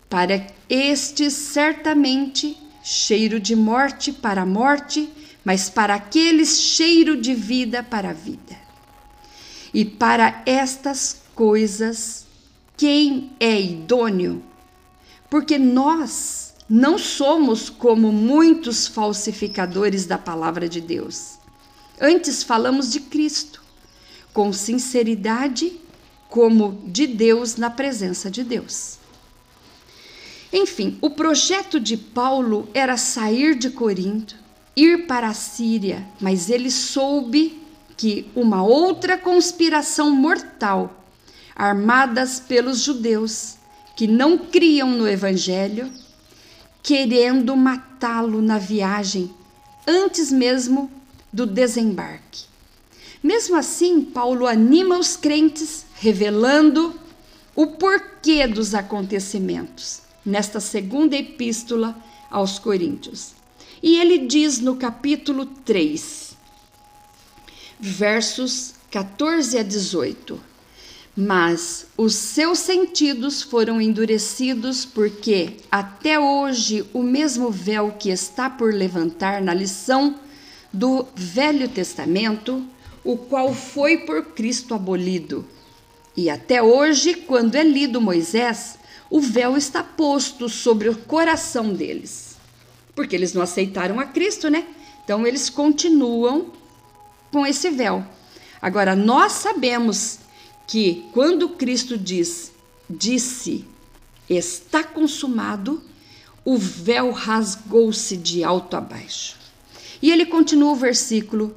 Para 0.09 0.47
estes, 0.67 1.33
certamente, 1.33 2.64
cheiro 2.87 3.39
de 3.39 3.55
morte 3.55 4.13
para 4.13 4.43
a 4.43 4.45
morte, 4.45 5.11
mas 5.43 5.71
para 5.71 5.95
aqueles, 5.95 6.61
cheiro 6.61 7.19
de 7.19 7.33
vida 7.33 7.81
para 7.81 8.11
a 8.11 8.13
vida. 8.13 8.55
E 9.73 9.83
para 9.83 10.43
estas 10.45 11.23
coisas, 11.33 12.27
quem 12.77 13.31
é 13.39 13.59
idôneo? 13.59 14.43
Porque 15.31 15.57
nós 15.57 16.53
não 16.69 16.99
somos 16.99 17.71
como 17.71 18.11
muitos 18.11 18.85
falsificadores 18.85 20.05
da 20.05 20.19
palavra 20.19 20.69
de 20.69 20.79
Deus. 20.79 21.39
Antes 21.99 22.43
falamos 22.43 22.91
de 22.91 22.99
Cristo, 22.99 23.63
com 24.31 24.53
sinceridade, 24.53 25.73
como 26.29 26.83
de 26.85 27.07
Deus 27.07 27.55
na 27.55 27.71
presença 27.71 28.29
de 28.29 28.43
Deus. 28.43 28.99
Enfim, 30.57 30.97
o 31.01 31.09
projeto 31.09 31.81
de 31.81 31.97
Paulo 31.97 32.69
era 32.73 32.95
sair 32.95 33.55
de 33.55 33.69
Corinto, 33.69 34.37
ir 34.73 35.05
para 35.05 35.27
a 35.27 35.33
Síria, 35.33 36.07
mas 36.17 36.49
ele 36.49 36.71
soube 36.71 37.61
que 37.97 38.31
uma 38.33 38.63
outra 38.63 39.17
conspiração 39.17 40.09
mortal, 40.11 41.03
armadas 41.53 42.39
pelos 42.39 42.79
judeus 42.79 43.57
que 43.97 44.07
não 44.07 44.37
criam 44.37 44.91
no 44.91 45.05
Evangelho, 45.05 45.91
querendo 46.81 47.53
matá-lo 47.57 48.41
na 48.41 48.57
viagem, 48.57 49.29
antes 49.85 50.31
mesmo 50.31 50.89
do 51.33 51.45
desembarque. 51.45 52.45
Mesmo 53.21 53.57
assim, 53.57 54.01
Paulo 54.01 54.47
anima 54.47 54.97
os 54.97 55.17
crentes, 55.17 55.85
revelando 55.95 56.97
o 57.53 57.67
porquê 57.67 58.47
dos 58.47 58.73
acontecimentos 58.73 60.04
nesta 60.25 60.59
segunda 60.59 61.15
epístola 61.15 61.95
aos 62.31 62.57
Coríntios. 62.57 63.33
E 63.83 63.97
ele 63.97 64.17
diz 64.19 64.59
no 64.59 64.75
capítulo 64.77 65.45
3, 65.45 66.35
versos 67.79 68.73
14 68.89 69.59
a 69.59 69.63
18: 69.63 70.39
Mas 71.15 71.85
os 71.95 72.15
seus 72.15 72.59
sentidos 72.59 73.41
foram 73.41 73.79
endurecidos, 73.79 74.85
porque 74.85 75.57
até 75.71 76.19
hoje 76.19 76.85
o 76.93 77.03
mesmo 77.03 77.51
véu 77.51 77.91
que 77.99 78.09
está 78.09 78.49
por 78.49 78.73
levantar 78.73 79.41
na 79.41 79.53
lição 79.53 80.19
do 80.73 81.05
Velho 81.15 81.69
Testamento, 81.69 82.65
o 83.03 83.17
qual 83.17 83.53
foi 83.53 83.99
por 83.99 84.25
Cristo 84.33 84.73
abolido. 84.73 85.45
E 86.17 86.29
até 86.29 86.63
hoje, 86.63 87.13
quando 87.13 87.55
é 87.55 87.63
lido 87.63 88.01
Moisés, 88.01 88.77
o 89.09 89.19
véu 89.19 89.55
está 89.55 89.83
posto 89.83 90.49
sobre 90.49 90.89
o 90.89 90.97
coração 90.97 91.73
deles. 91.73 92.35
Porque 92.95 93.15
eles 93.15 93.33
não 93.33 93.41
aceitaram 93.41 93.99
a 93.99 94.05
Cristo, 94.05 94.49
né? 94.49 94.65
Então 95.03 95.25
eles 95.25 95.49
continuam 95.49 96.51
com 97.31 97.45
esse 97.45 97.69
véu. 97.69 98.05
Agora 98.61 98.95
nós 98.95 99.33
sabemos 99.33 100.19
que 100.67 101.05
quando 101.13 101.49
Cristo 101.49 101.97
diz, 101.97 102.51
disse, 102.89 103.65
está 104.29 104.83
consumado, 104.83 105.81
o 106.43 106.57
véu 106.57 107.11
rasgou-se 107.11 108.17
de 108.17 108.43
alto 108.43 108.75
a 108.75 108.81
baixo. 108.81 109.37
E 110.01 110.11
ele 110.11 110.25
continua 110.25 110.71
o 110.71 110.75
versículo, 110.75 111.55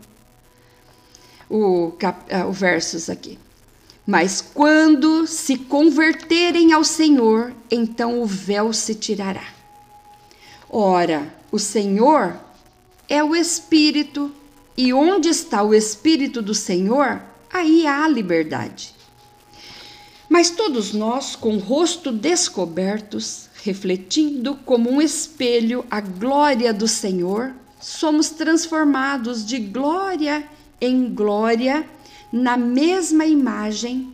o, 1.49 1.93
cap, 1.99 2.33
uh, 2.33 2.49
o 2.49 2.53
versos 2.53 3.09
aqui. 3.09 3.39
Mas 4.11 4.41
quando 4.41 5.27
se 5.27 5.55
converterem 5.55 6.73
ao 6.73 6.83
Senhor, 6.83 7.53
então 7.71 8.23
o 8.23 8.25
véu 8.25 8.73
se 8.73 8.95
tirará. 8.95 9.45
Ora, 10.71 11.31
o 11.53 11.59
Senhor 11.59 12.35
é 13.07 13.23
o 13.23 13.37
Espírito, 13.37 14.33
e 14.75 14.95
onde 14.95 15.29
está 15.29 15.63
o 15.63 15.75
Espírito 15.75 16.41
do 16.41 16.55
Senhor, 16.55 17.21
aí 17.53 17.87
há 17.87 18.09
liberdade. 18.09 18.95
Mas 20.27 20.49
todos 20.49 20.95
nós, 20.95 21.37
com 21.37 21.57
o 21.57 21.61
rosto 21.61 22.11
descobertos, 22.11 23.51
refletindo 23.63 24.55
como 24.65 24.89
um 24.91 25.03
espelho 25.03 25.85
a 25.91 26.01
glória 26.01 26.73
do 26.73 26.89
Senhor, 26.89 27.53
somos 27.79 28.31
transformados 28.31 29.45
de 29.45 29.59
glória 29.59 30.49
em 30.81 31.13
glória 31.13 31.87
na 32.33 32.57
mesma 32.57 33.25
imagem, 33.27 34.13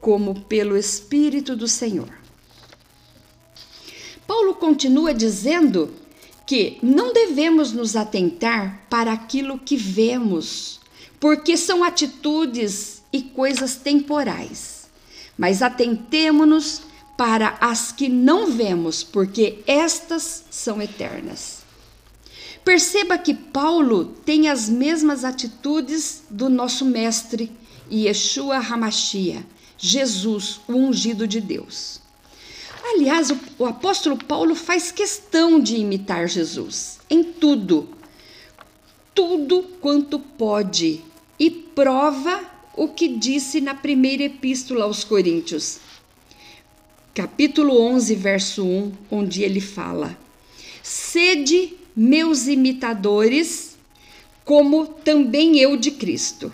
como 0.00 0.40
pelo 0.42 0.76
Espírito 0.76 1.54
do 1.54 1.68
Senhor. 1.68 2.08
Paulo 4.26 4.54
continua 4.54 5.14
dizendo 5.14 5.92
que 6.46 6.78
não 6.82 7.12
devemos 7.12 7.72
nos 7.72 7.94
atentar 7.96 8.86
para 8.90 9.12
aquilo 9.12 9.58
que 9.58 9.76
vemos, 9.76 10.80
porque 11.20 11.56
são 11.56 11.84
atitudes 11.84 13.02
e 13.12 13.22
coisas 13.22 13.76
temporais, 13.76 14.88
mas 15.38 15.62
atentemo-nos 15.62 16.82
para 17.16 17.56
as 17.60 17.92
que 17.92 18.08
não 18.08 18.50
vemos, 18.50 19.04
porque 19.04 19.62
estas 19.66 20.44
são 20.50 20.80
eternas. 20.80 21.61
Perceba 22.64 23.18
que 23.18 23.34
Paulo 23.34 24.04
tem 24.24 24.48
as 24.48 24.68
mesmas 24.68 25.24
atitudes 25.24 26.22
do 26.30 26.48
nosso 26.48 26.84
mestre 26.84 27.50
Yeshua 27.90 28.56
Hamashia, 28.58 29.44
Jesus, 29.76 30.60
o 30.68 30.74
ungido 30.74 31.26
de 31.26 31.40
Deus. 31.40 32.00
Aliás, 32.84 33.30
o, 33.30 33.38
o 33.58 33.66
apóstolo 33.66 34.16
Paulo 34.16 34.54
faz 34.54 34.92
questão 34.92 35.58
de 35.60 35.76
imitar 35.76 36.28
Jesus 36.28 37.00
em 37.10 37.24
tudo, 37.24 37.88
tudo 39.14 39.64
quanto 39.80 40.18
pode, 40.18 41.02
e 41.38 41.50
prova 41.50 42.40
o 42.74 42.88
que 42.88 43.08
disse 43.08 43.60
na 43.60 43.74
primeira 43.74 44.22
epístola 44.22 44.84
aos 44.84 45.04
Coríntios, 45.04 45.78
capítulo 47.12 47.78
11, 47.80 48.14
verso 48.14 48.64
1, 48.64 48.92
onde 49.10 49.42
ele 49.42 49.60
fala: 49.60 50.16
Sede 50.82 51.81
meus 51.94 52.46
imitadores, 52.46 53.76
como 54.44 54.86
também 54.86 55.58
eu 55.58 55.76
de 55.76 55.90
Cristo. 55.90 56.52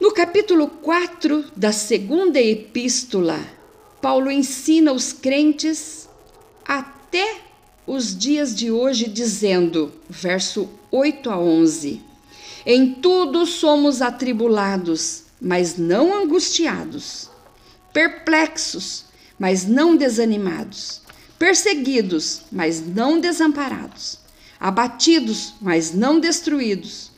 No 0.00 0.12
capítulo 0.12 0.68
4 0.68 1.44
da 1.54 1.72
segunda 1.72 2.40
epístola, 2.40 3.38
Paulo 4.00 4.30
ensina 4.30 4.92
os 4.92 5.12
crentes 5.12 6.08
até 6.64 7.40
os 7.86 8.16
dias 8.16 8.54
de 8.54 8.70
hoje, 8.70 9.08
dizendo, 9.08 9.92
verso 10.08 10.68
8 10.90 11.30
a 11.30 11.38
11: 11.38 12.00
Em 12.64 12.94
tudo 12.94 13.44
somos 13.44 14.00
atribulados, 14.00 15.24
mas 15.40 15.76
não 15.76 16.14
angustiados, 16.14 17.28
perplexos, 17.92 19.04
mas 19.38 19.66
não 19.66 19.96
desanimados 19.96 21.02
perseguidos, 21.38 22.42
mas 22.50 22.84
não 22.84 23.20
desamparados, 23.20 24.18
abatidos, 24.58 25.54
mas 25.60 25.94
não 25.94 26.18
destruídos, 26.18 27.12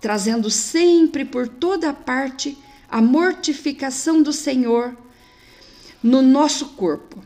trazendo 0.00 0.50
sempre 0.50 1.24
por 1.24 1.48
toda 1.48 1.92
parte 1.92 2.56
a 2.88 3.00
mortificação 3.00 4.22
do 4.22 4.32
Senhor 4.32 4.96
no 6.02 6.20
nosso 6.20 6.70
corpo, 6.70 7.24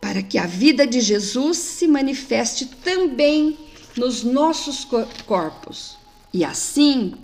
para 0.00 0.22
que 0.22 0.38
a 0.38 0.46
vida 0.46 0.86
de 0.86 1.00
Jesus 1.00 1.58
se 1.58 1.86
manifeste 1.86 2.66
também 2.82 3.58
nos 3.96 4.22
nossos 4.22 4.86
corpos. 5.26 5.98
E 6.32 6.42
assim, 6.42 7.14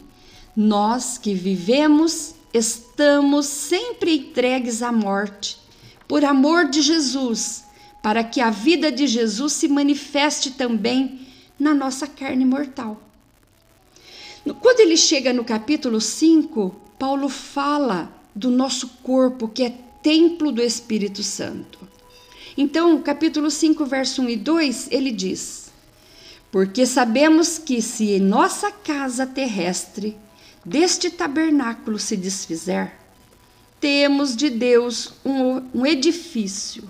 nós 0.54 1.16
que 1.16 1.32
vivemos, 1.32 2.34
estamos 2.52 3.46
sempre 3.46 4.18
entregues 4.18 4.82
à 4.82 4.92
morte, 4.92 5.58
por 6.06 6.22
amor 6.22 6.68
de 6.68 6.82
Jesus 6.82 7.65
para 8.06 8.22
que 8.22 8.40
a 8.40 8.50
vida 8.50 8.92
de 8.92 9.04
Jesus 9.04 9.54
se 9.54 9.66
manifeste 9.66 10.52
também 10.52 11.26
na 11.58 11.74
nossa 11.74 12.06
carne 12.06 12.44
mortal. 12.44 13.02
Quando 14.60 14.78
ele 14.78 14.96
chega 14.96 15.32
no 15.32 15.44
capítulo 15.44 16.00
5, 16.00 16.72
Paulo 17.00 17.28
fala 17.28 18.08
do 18.32 18.48
nosso 18.48 18.86
corpo, 19.02 19.48
que 19.48 19.64
é 19.64 19.74
templo 20.04 20.52
do 20.52 20.62
Espírito 20.62 21.24
Santo. 21.24 21.80
Então, 22.56 23.02
capítulo 23.02 23.50
5, 23.50 23.84
verso 23.84 24.22
1 24.22 24.28
e 24.28 24.36
2, 24.36 24.88
ele 24.92 25.10
diz: 25.10 25.72
Porque 26.52 26.86
sabemos 26.86 27.58
que 27.58 27.82
se 27.82 28.12
em 28.12 28.20
nossa 28.20 28.70
casa 28.70 29.26
terrestre 29.26 30.16
deste 30.64 31.10
tabernáculo 31.10 31.98
se 31.98 32.16
desfizer, 32.16 32.92
temos 33.80 34.36
de 34.36 34.48
Deus 34.48 35.12
um, 35.24 35.80
um 35.80 35.84
edifício 35.84 36.88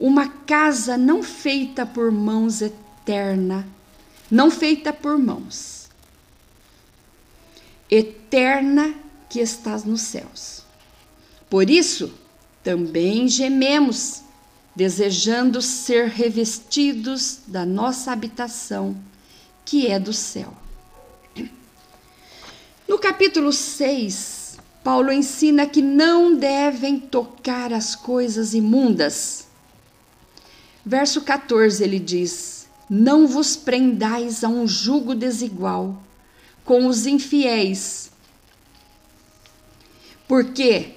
uma 0.00 0.26
casa 0.28 0.96
não 0.96 1.22
feita 1.22 1.84
por 1.84 2.10
mãos 2.10 2.62
eterna, 2.62 3.68
não 4.30 4.50
feita 4.50 4.94
por 4.94 5.18
mãos, 5.18 5.90
eterna 7.90 8.94
que 9.28 9.40
estás 9.40 9.84
nos 9.84 10.00
céus. 10.00 10.64
Por 11.50 11.68
isso, 11.68 12.14
também 12.64 13.28
gememos, 13.28 14.22
desejando 14.74 15.60
ser 15.60 16.08
revestidos 16.08 17.40
da 17.46 17.66
nossa 17.66 18.10
habitação, 18.10 18.96
que 19.66 19.86
é 19.86 19.98
do 19.98 20.14
céu. 20.14 20.54
No 22.88 22.98
capítulo 22.98 23.52
6, 23.52 24.58
Paulo 24.82 25.12
ensina 25.12 25.66
que 25.66 25.82
não 25.82 26.34
devem 26.34 26.98
tocar 26.98 27.72
as 27.72 27.94
coisas 27.94 28.54
imundas 28.54 29.49
Verso 30.84 31.22
14 31.22 31.82
ele 31.82 31.98
diz: 31.98 32.68
Não 32.88 33.26
vos 33.26 33.56
prendais 33.56 34.42
a 34.42 34.48
um 34.48 34.66
jugo 34.66 35.14
desigual 35.14 36.02
com 36.64 36.86
os 36.86 37.06
infiéis. 37.06 38.10
Porque 40.26 40.94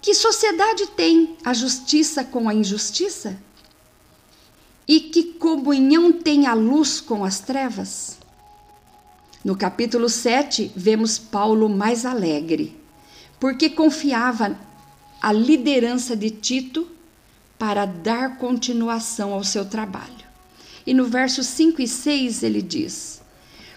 que 0.00 0.14
sociedade 0.14 0.88
tem 0.88 1.36
a 1.44 1.54
justiça 1.54 2.24
com 2.24 2.48
a 2.48 2.54
injustiça? 2.54 3.38
E 4.86 5.00
que 5.00 5.22
comunhão 5.34 6.12
tem 6.12 6.46
a 6.46 6.54
luz 6.54 7.00
com 7.00 7.24
as 7.24 7.40
trevas? 7.40 8.18
No 9.44 9.56
capítulo 9.56 10.08
7, 10.08 10.72
vemos 10.76 11.18
Paulo 11.18 11.68
mais 11.68 12.04
alegre, 12.04 12.76
porque 13.40 13.70
confiava 13.70 14.58
a 15.20 15.32
liderança 15.32 16.16
de 16.16 16.30
Tito 16.30 16.86
para 17.62 17.86
dar 17.86 18.38
continuação 18.38 19.32
ao 19.32 19.44
seu 19.44 19.64
trabalho. 19.64 20.26
E 20.84 20.92
no 20.92 21.04
verso 21.04 21.44
5 21.44 21.80
e 21.80 21.86
6 21.86 22.42
ele 22.42 22.60
diz: 22.60 23.22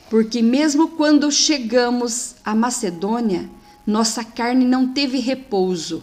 porque 0.09 0.41
mesmo 0.41 0.87
quando 0.87 1.31
chegamos 1.31 2.33
à 2.43 2.55
Macedônia, 2.55 3.47
nossa 3.85 4.23
carne 4.23 4.65
não 4.65 4.87
teve 4.87 5.19
repouso. 5.19 6.01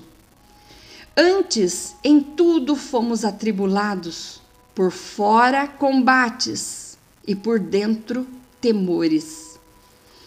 Antes, 1.17 1.97
em 2.05 2.21
tudo 2.21 2.77
fomos 2.77 3.25
atribulados, 3.25 4.41
por 4.77 4.93
fora 4.93 5.67
combates 5.67 6.97
e 7.27 7.35
por 7.35 7.59
dentro 7.59 8.25
temores. 8.61 9.59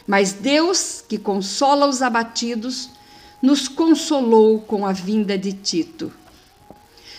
Mas 0.06 0.34
Deus, 0.34 1.02
que 1.08 1.18
consola 1.18 1.88
os 1.88 2.02
abatidos, 2.02 2.90
nos 3.42 3.70
consolou 3.70 4.60
com 4.60 4.86
a 4.86 4.92
vinda 4.92 5.38
de 5.38 5.54
Tito. 5.54 6.12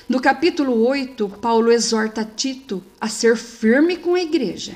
No 0.09 0.21
capítulo 0.21 0.87
8, 0.87 1.29
Paulo 1.41 1.73
exorta 1.73 2.25
Tito 2.25 2.81
a 3.01 3.09
ser 3.09 3.37
firme 3.37 3.97
com 3.97 4.15
a 4.15 4.21
igreja. 4.21 4.75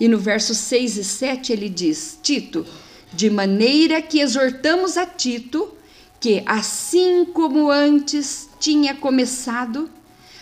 E 0.00 0.08
no 0.08 0.18
versos 0.18 0.58
6 0.58 0.96
e 0.96 1.04
7 1.04 1.52
ele 1.52 1.68
diz: 1.68 2.18
Tito, 2.20 2.66
de 3.12 3.30
maneira 3.30 4.02
que 4.02 4.18
exortamos 4.18 4.96
a 4.96 5.06
Tito 5.06 5.72
que, 6.18 6.42
assim 6.44 7.24
como 7.24 7.70
antes 7.70 8.48
tinha 8.58 8.96
começado, 8.96 9.88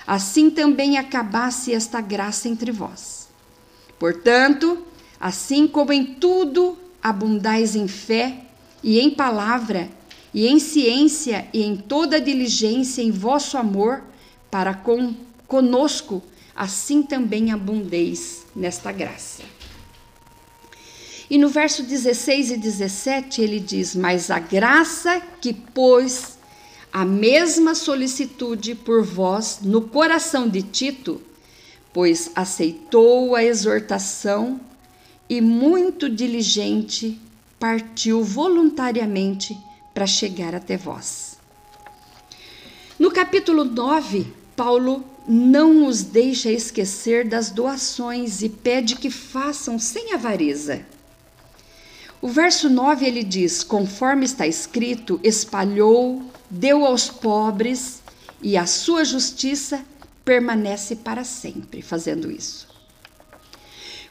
assim 0.06 0.48
também 0.48 0.96
acabasse 0.96 1.74
esta 1.74 2.00
graça 2.00 2.48
entre 2.48 2.72
vós. 2.72 3.28
Portanto, 3.98 4.78
assim 5.20 5.66
como 5.66 5.92
em 5.92 6.14
tudo 6.14 6.78
abundais 7.02 7.76
em 7.76 7.86
fé 7.86 8.44
e 8.82 8.98
em 8.98 9.10
palavra, 9.10 9.90
e 10.34 10.48
em 10.48 10.58
ciência 10.58 11.46
e 11.52 11.62
em 11.62 11.76
toda 11.76 12.20
diligência 12.20 13.00
em 13.00 13.12
vosso 13.12 13.56
amor 13.56 14.02
para 14.50 14.74
com 14.74 15.14
conosco, 15.46 16.20
assim 16.56 17.02
também 17.02 17.52
abundeis 17.52 18.44
nesta 18.54 18.90
graça. 18.90 19.42
E 21.30 21.38
no 21.38 21.48
verso 21.48 21.84
16 21.84 22.50
e 22.50 22.56
17 22.56 23.40
ele 23.40 23.60
diz: 23.60 23.94
Mas 23.94 24.30
a 24.30 24.40
graça 24.40 25.22
que 25.40 25.54
pôs 25.54 26.36
a 26.92 27.04
mesma 27.04 27.74
solicitude 27.74 28.74
por 28.74 29.02
vós 29.02 29.60
no 29.62 29.82
coração 29.82 30.48
de 30.48 30.62
Tito, 30.62 31.20
pois 31.92 32.30
aceitou 32.34 33.34
a 33.34 33.42
exortação 33.42 34.60
e, 35.28 35.40
muito 35.40 36.10
diligente, 36.10 37.18
partiu 37.58 38.22
voluntariamente 38.22 39.56
para 39.94 40.06
chegar 40.06 40.54
até 40.54 40.76
vós. 40.76 41.38
No 42.98 43.10
capítulo 43.10 43.64
9, 43.64 44.26
Paulo 44.56 45.04
não 45.26 45.86
os 45.86 46.02
deixa 46.02 46.50
esquecer 46.50 47.26
das 47.26 47.50
doações 47.50 48.42
e 48.42 48.48
pede 48.48 48.96
que 48.96 49.10
façam 49.10 49.78
sem 49.78 50.12
avareza. 50.12 50.84
O 52.20 52.28
verso 52.28 52.68
9 52.68 53.06
ele 53.06 53.22
diz: 53.22 53.62
Conforme 53.62 54.24
está 54.24 54.46
escrito, 54.46 55.20
espalhou, 55.22 56.22
deu 56.50 56.84
aos 56.84 57.08
pobres, 57.08 58.02
e 58.42 58.56
a 58.56 58.66
sua 58.66 59.04
justiça 59.04 59.84
permanece 60.24 60.96
para 60.96 61.24
sempre, 61.24 61.82
fazendo 61.82 62.30
isso. 62.30 62.68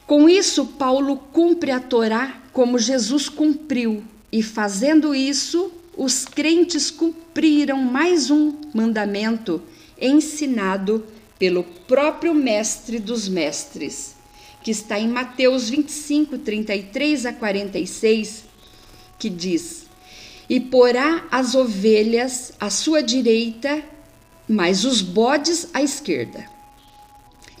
Com 0.06 0.28
isso, 0.28 0.66
Paulo 0.66 1.16
cumpre 1.16 1.70
a 1.70 1.80
Torá 1.80 2.42
como 2.52 2.78
Jesus 2.78 3.28
cumpriu, 3.28 4.04
e 4.34 4.42
fazendo 4.42 5.14
isso, 5.14 5.70
os 5.96 6.24
crentes 6.24 6.90
cumpriram 6.90 7.78
mais 7.78 8.30
um 8.30 8.52
mandamento 8.74 9.62
ensinado 10.00 11.06
pelo 11.38 11.62
próprio 11.62 12.34
Mestre 12.34 12.98
dos 12.98 13.28
Mestres 13.28 14.14
que 14.64 14.72
está 14.72 14.98
em 14.98 15.06
Mateus 15.06 15.68
25, 15.68 16.38
33 16.38 17.26
a 17.26 17.32
46, 17.34 18.44
que 19.18 19.28
diz: 19.28 19.86
E 20.48 20.58
porá 20.58 21.28
as 21.30 21.54
ovelhas 21.54 22.54
à 22.58 22.70
sua 22.70 23.02
direita, 23.02 23.84
mas 24.48 24.84
os 24.84 25.02
bodes 25.02 25.68
à 25.74 25.82
esquerda. 25.82 26.46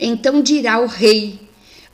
Então 0.00 0.42
dirá 0.42 0.80
o 0.80 0.86
rei 0.86 1.38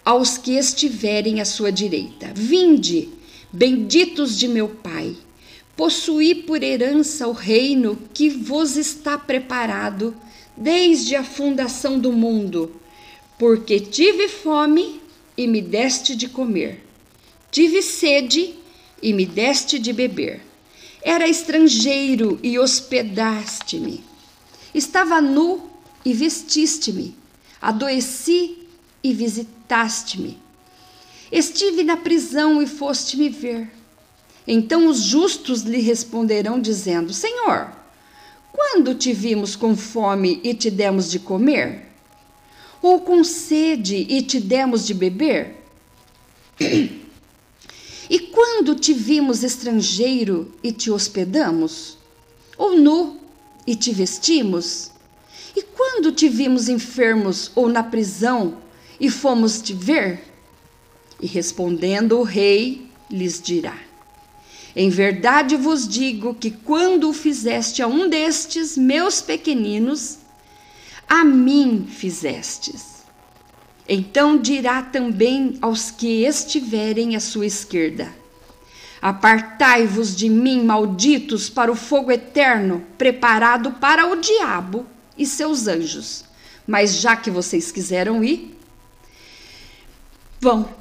aos 0.05 0.39
que 0.39 0.53
estiverem 0.53 1.41
à 1.41 1.45
sua 1.45 1.73
direita: 1.73 2.31
Vinde, 2.33 3.09
benditos 3.53 4.39
de 4.39 4.49
meu 4.49 4.69
Pai, 4.69 5.17
possuí 5.77 6.35
por 6.35 6.63
herança 6.63 7.27
o 7.27 7.33
reino 7.33 7.99
que 8.13 8.29
vos 8.29 8.77
está 8.77 9.17
preparado 9.19 10.15
desde 10.57 11.17
a 11.17 11.25
fundação 11.25 11.99
do 11.99 12.13
mundo 12.13 12.81
porque 13.41 13.81
tive 13.81 14.29
fome 14.29 15.01
e 15.35 15.47
me 15.47 15.63
deste 15.63 16.15
de 16.15 16.29
comer, 16.29 16.85
tive 17.51 17.81
sede 17.81 18.55
e 19.03 19.15
me 19.15 19.25
deste 19.25 19.79
de 19.79 19.95
beber. 19.95 20.43
Era 21.03 21.27
estrangeiro 21.27 22.39
e 22.43 22.59
hospedaste-me. 22.59 24.05
Estava 24.75 25.23
nu 25.23 25.71
e 26.05 26.13
vestiste-me. 26.13 27.17
Adoeci 27.63 28.59
e 29.03 29.11
visitaste-me. 29.15 30.37
Estive 31.31 31.83
na 31.83 31.97
prisão 31.97 32.61
e 32.63 32.67
foste 32.67 33.17
me 33.17 33.29
ver. 33.29 33.71
Então 34.47 34.89
os 34.89 35.01
justos 35.01 35.63
lhe 35.63 35.81
responderão, 35.81 36.61
dizendo: 36.61 37.13
Senhor, 37.13 37.71
quando 38.53 38.95
te 38.95 39.13
vimos 39.13 39.55
com 39.55 39.77
fome 39.77 40.41
e 40.43 40.55
te 40.55 40.71
demos 40.71 41.11
de 41.11 41.19
comer? 41.19 41.91
ou 42.83 43.01
com 43.01 43.23
sede 43.23 44.07
e 44.09 44.23
te 44.23 44.41
demos 44.41 44.87
de 44.87 44.95
beber? 44.95 45.57
E 48.09 48.19
quando 48.19 48.75
te 48.75 48.93
vimos 48.93 49.45
estrangeiro 49.45 50.53
e 50.63 50.73
te 50.73 50.91
hospedamos? 50.91 51.97
Ou 52.57 52.77
nu 52.77 53.21
e 53.67 53.77
te 53.77 53.93
vestimos? 53.93 54.91
E 55.55 55.63
quando 55.63 56.11
te 56.11 56.29
vimos 56.29 56.69
enfermos 56.69 57.51
ou 57.55 57.69
na 57.69 57.83
prisão 57.83 58.57
e 58.99 59.09
fomos 59.09 59.61
te 59.61 59.75
ver? 59.75 60.25
E 61.21 61.27
respondendo 61.27 62.19
o 62.19 62.23
rei, 62.23 62.91
lhes 63.11 63.41
dirá: 63.41 63.77
Em 64.75 64.89
verdade 64.89 65.57
vos 65.57 65.87
digo 65.87 66.35
que 66.35 66.51
quando 66.51 67.11
o 67.11 67.13
fizeste 67.13 67.83
a 67.83 67.87
um 67.87 68.09
destes 68.09 68.77
meus 68.77 69.21
pequeninos, 69.21 70.19
a 71.09 71.25
mim 71.25 71.87
fizestes. 71.89 73.05
Então 73.89 74.39
dirá 74.39 74.83
também 74.83 75.59
aos 75.61 75.91
que 75.91 76.25
estiverem 76.25 77.17
à 77.17 77.21
sua 77.21 77.47
esquerda: 77.47 78.15
Apartai-vos 79.03 80.15
de 80.15 80.29
mim, 80.29 80.65
malditos, 80.65 81.51
para 81.51 81.73
o 81.73 81.77
fogo 81.77 82.13
eterno, 82.13 82.87
preparado 82.97 83.73
para 83.73 84.07
o 84.07 84.17
diabo 84.17 84.87
e 85.19 85.27
seus 85.27 85.67
anjos. 85.67 86.25
Mas 86.67 86.97
já 87.01 87.17
que 87.17 87.31
vocês 87.31 87.73
quiseram 87.73 88.23
ir, 88.23 88.57
vão. 90.41 90.80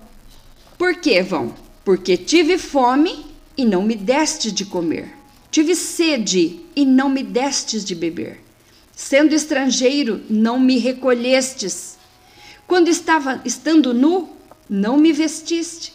Por 0.79 0.95
que 0.95 1.21
vão? 1.21 1.53
Porque 1.83 2.15
tive 2.15 2.57
fome 2.57 3.25
e 3.57 3.65
não 3.65 3.83
me 3.83 3.97
deste 3.97 4.49
de 4.49 4.63
comer. 4.63 5.13
Tive 5.51 5.75
sede 5.75 6.61
e 6.73 6.85
não 6.85 7.09
me 7.09 7.21
destes 7.21 7.83
de 7.83 7.93
beber. 7.93 8.39
Sendo 8.95 9.35
estrangeiro, 9.35 10.21
não 10.29 10.57
me 10.57 10.77
recolhestes. 10.77 11.97
Quando 12.65 12.87
estava 12.87 13.41
estando 13.43 13.93
nu, 13.93 14.29
não 14.69 14.95
me 14.95 15.11
vestiste. 15.11 15.93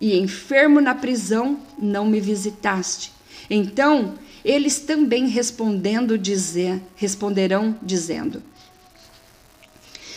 E 0.00 0.18
enfermo 0.18 0.80
na 0.80 0.94
prisão, 0.94 1.60
não 1.78 2.06
me 2.06 2.18
visitaste. 2.18 3.12
Então, 3.50 4.14
eles 4.42 4.78
também 4.78 5.28
respondendo 5.28 6.16
dizer, 6.16 6.80
responderão 6.96 7.78
dizendo: 7.82 8.42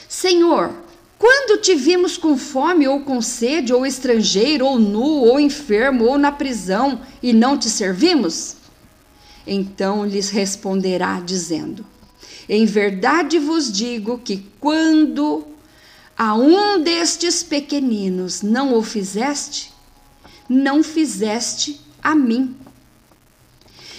Senhor, 0.07 0.84
quando 1.17 1.61
te 1.61 1.75
vimos 1.75 2.17
com 2.17 2.37
fome 2.37 2.87
ou 2.87 3.01
com 3.01 3.21
sede, 3.21 3.73
ou 3.73 3.85
estrangeiro, 3.85 4.65
ou 4.65 4.77
nu, 4.77 5.23
ou 5.23 5.39
enfermo, 5.39 6.05
ou 6.05 6.17
na 6.17 6.31
prisão, 6.31 7.01
e 7.23 7.31
não 7.31 7.57
te 7.57 7.69
servimos? 7.69 8.57
Então 9.47 10.05
lhes 10.05 10.29
responderá 10.29 11.19
dizendo: 11.19 11.85
em 12.49 12.65
verdade 12.65 13.39
vos 13.39 13.71
digo 13.71 14.19
que 14.19 14.45
quando 14.59 15.45
a 16.17 16.35
um 16.35 16.81
destes 16.81 17.43
pequeninos 17.43 18.41
não 18.41 18.77
o 18.77 18.83
fizeste, 18.83 19.73
não 20.47 20.83
fizeste 20.83 21.79
a 22.03 22.13
mim. 22.13 22.55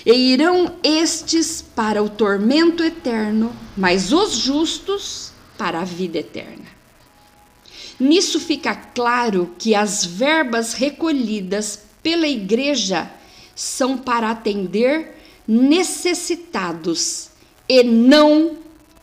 E 0.05 0.13
irão 0.13 0.77
estes 0.85 1.61
para 1.61 2.03
o 2.03 2.09
tormento 2.09 2.85
eterno, 2.85 3.55
mas 3.77 4.13
os 4.13 4.37
justos 4.37 5.33
para 5.59 5.81
a 5.81 5.85
vida 5.85 6.19
eterna. 6.19 6.76
Nisso 7.99 8.39
fica 8.39 8.75
claro 8.75 9.55
que 9.59 9.75
as 9.75 10.05
verbas 10.05 10.75
recolhidas 10.75 11.81
pela 12.03 12.29
igreja 12.29 13.11
são 13.55 13.97
para 13.97 14.31
atender 14.31 15.17
necessitados 15.49 17.31
e 17.69 17.83
não 17.83 18.59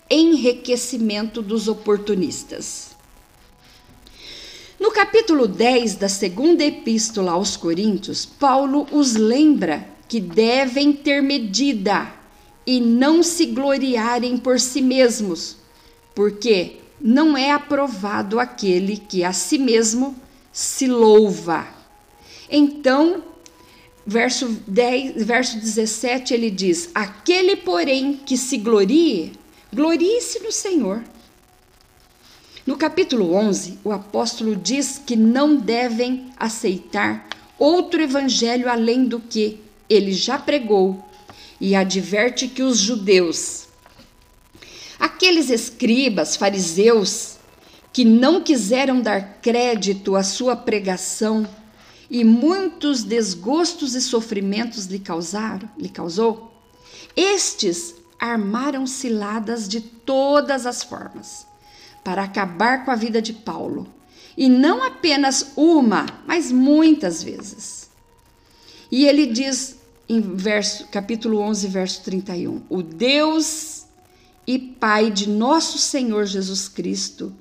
enriquecimento 0.10 1.42
dos 1.42 1.68
oportunistas. 1.68 2.92
No 4.80 4.92
capítulo 4.92 5.48
10 5.48 5.96
da 5.96 6.10
segunda 6.10 6.64
epístola 6.64 7.32
aos 7.32 7.58
Coríntios, 7.58 8.26
Paulo 8.26 8.86
os 8.92 9.16
lembra 9.16 9.88
que 10.08 10.20
devem 10.20 10.94
ter 10.94 11.22
medida 11.22 12.14
e 12.68 12.80
não 12.80 13.24
se 13.24 13.48
gloriarem 13.48 14.38
por 14.38 14.60
si 14.60 14.82
mesmos, 14.82 15.58
porque 16.14 16.83
não 17.04 17.36
é 17.38 17.52
aprovado 17.52 18.40
aquele 18.40 18.96
que 18.96 19.26
a 19.26 19.34
si 19.34 19.58
mesmo 19.58 20.16
se 20.54 20.88
louva. 20.88 21.68
Então, 22.50 23.22
verso, 24.08 24.48
10, 24.66 25.26
verso 25.26 25.60
17, 25.60 26.34
ele 26.34 26.50
diz: 26.50 26.90
Aquele, 26.96 27.58
porém, 27.58 28.14
que 28.26 28.38
se 28.38 28.58
glorie, 28.58 29.34
glorie-se 29.74 30.40
no 30.40 30.52
Senhor. 30.52 31.04
No 32.66 32.78
capítulo 32.78 33.34
11, 33.34 33.80
o 33.84 33.92
apóstolo 33.92 34.56
diz 34.56 35.02
que 35.06 35.18
não 35.18 35.58
devem 35.58 36.32
aceitar 36.38 37.28
outro 37.60 38.02
evangelho 38.02 38.70
além 38.70 39.04
do 39.04 39.20
que 39.20 39.60
ele 39.90 40.14
já 40.14 40.40
pregou 40.40 41.04
e 41.60 41.76
adverte 41.76 42.48
que 42.48 42.64
os 42.64 42.78
judeus, 42.78 43.63
aqueles 45.04 45.50
escribas, 45.50 46.38
fariseus, 46.38 47.36
que 47.92 48.06
não 48.06 48.42
quiseram 48.42 49.02
dar 49.02 49.42
crédito 49.42 50.16
à 50.16 50.24
sua 50.24 50.56
pregação 50.56 51.46
e 52.10 52.24
muitos 52.24 53.04
desgostos 53.04 53.96
e 53.96 54.02
sofrimentos 54.02 54.86
lhe 54.86 55.00
causaram, 55.00 55.70
lhe 55.78 55.90
causou, 55.90 56.54
estes 57.18 57.96
armaram 58.18 58.88
ciladas 58.88 59.68
de 59.68 59.82
todas 59.82 60.66
as 60.66 60.84
formas 60.84 61.46
para 62.02 62.24
acabar 62.24 62.86
com 62.86 62.92
a 62.92 62.96
vida 62.96 63.22
de 63.22 63.34
Paulo. 63.34 63.86
E 64.38 64.48
não 64.48 64.82
apenas 64.82 65.52
uma, 65.58 66.06
mas 66.26 66.50
muitas 66.50 67.22
vezes. 67.22 67.90
E 68.90 69.06
ele 69.06 69.26
diz 69.26 69.76
em 70.08 70.22
verso, 70.22 70.88
capítulo 70.88 71.40
11, 71.40 71.68
verso 71.68 72.04
31: 72.04 72.62
O 72.70 72.82
Deus 72.82 73.83
e 74.46 74.60
Pai 74.60 75.10
de 75.10 75.30
nosso 75.30 75.78
Senhor 75.78 76.26
Jesus 76.26 76.68
Cristo, 76.68 77.34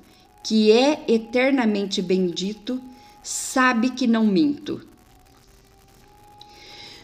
que 0.43 0.71
é 0.71 1.03
eternamente 1.07 2.01
bendito, 2.01 2.81
sabe 3.21 3.89
que 3.89 4.07
não 4.07 4.25
minto. 4.25 4.81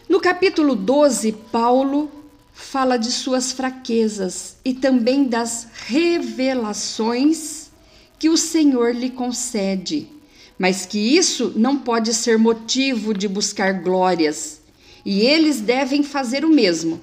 No 0.08 0.20
capítulo 0.20 0.74
12, 0.74 1.32
Paulo 1.52 2.10
fala 2.52 2.96
de 2.96 3.10
suas 3.10 3.52
fraquezas 3.52 4.56
e 4.64 4.74
também 4.74 5.24
das 5.24 5.68
revelações 5.86 7.70
que 8.18 8.28
o 8.28 8.36
Senhor 8.36 8.94
lhe 8.94 9.08
concede, 9.08 10.08
mas 10.58 10.84
que 10.84 10.98
isso 10.98 11.54
não 11.56 11.78
pode 11.78 12.12
ser 12.12 12.36
motivo 12.38 13.14
de 13.14 13.26
buscar 13.26 13.82
glórias, 13.82 14.60
e 15.04 15.20
eles 15.20 15.60
devem 15.60 16.02
fazer 16.02 16.44
o 16.44 16.50
mesmo. 16.50 17.00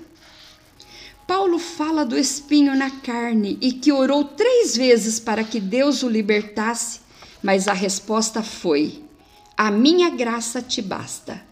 Paulo 1.27 1.59
fala 1.59 2.05
do 2.05 2.17
espinho 2.17 2.73
na 2.73 2.89
carne 2.89 3.57
e 3.59 3.73
que 3.73 3.91
orou 3.91 4.23
três 4.23 4.77
vezes 4.77 5.19
para 5.19 5.43
que 5.43 5.59
Deus 5.59 6.01
o 6.01 6.07
libertasse, 6.07 7.01
mas 7.43 7.67
a 7.67 7.73
resposta 7.73 8.41
foi: 8.41 9.03
A 9.57 9.69
minha 9.69 10.09
graça 10.09 10.61
te 10.61 10.81
basta. 10.81 11.45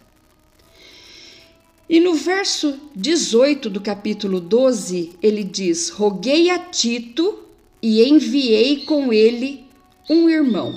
E 1.90 2.00
no 2.00 2.16
verso 2.16 2.80
18 2.96 3.70
do 3.70 3.82
capítulo 3.82 4.40
12, 4.40 5.12
ele 5.22 5.44
diz: 5.44 5.90
Roguei 5.90 6.50
a 6.50 6.58
Tito 6.58 7.44
e 7.82 8.02
enviei 8.04 8.86
com 8.86 9.12
ele 9.12 9.66
um 10.10 10.30
irmão. 10.30 10.74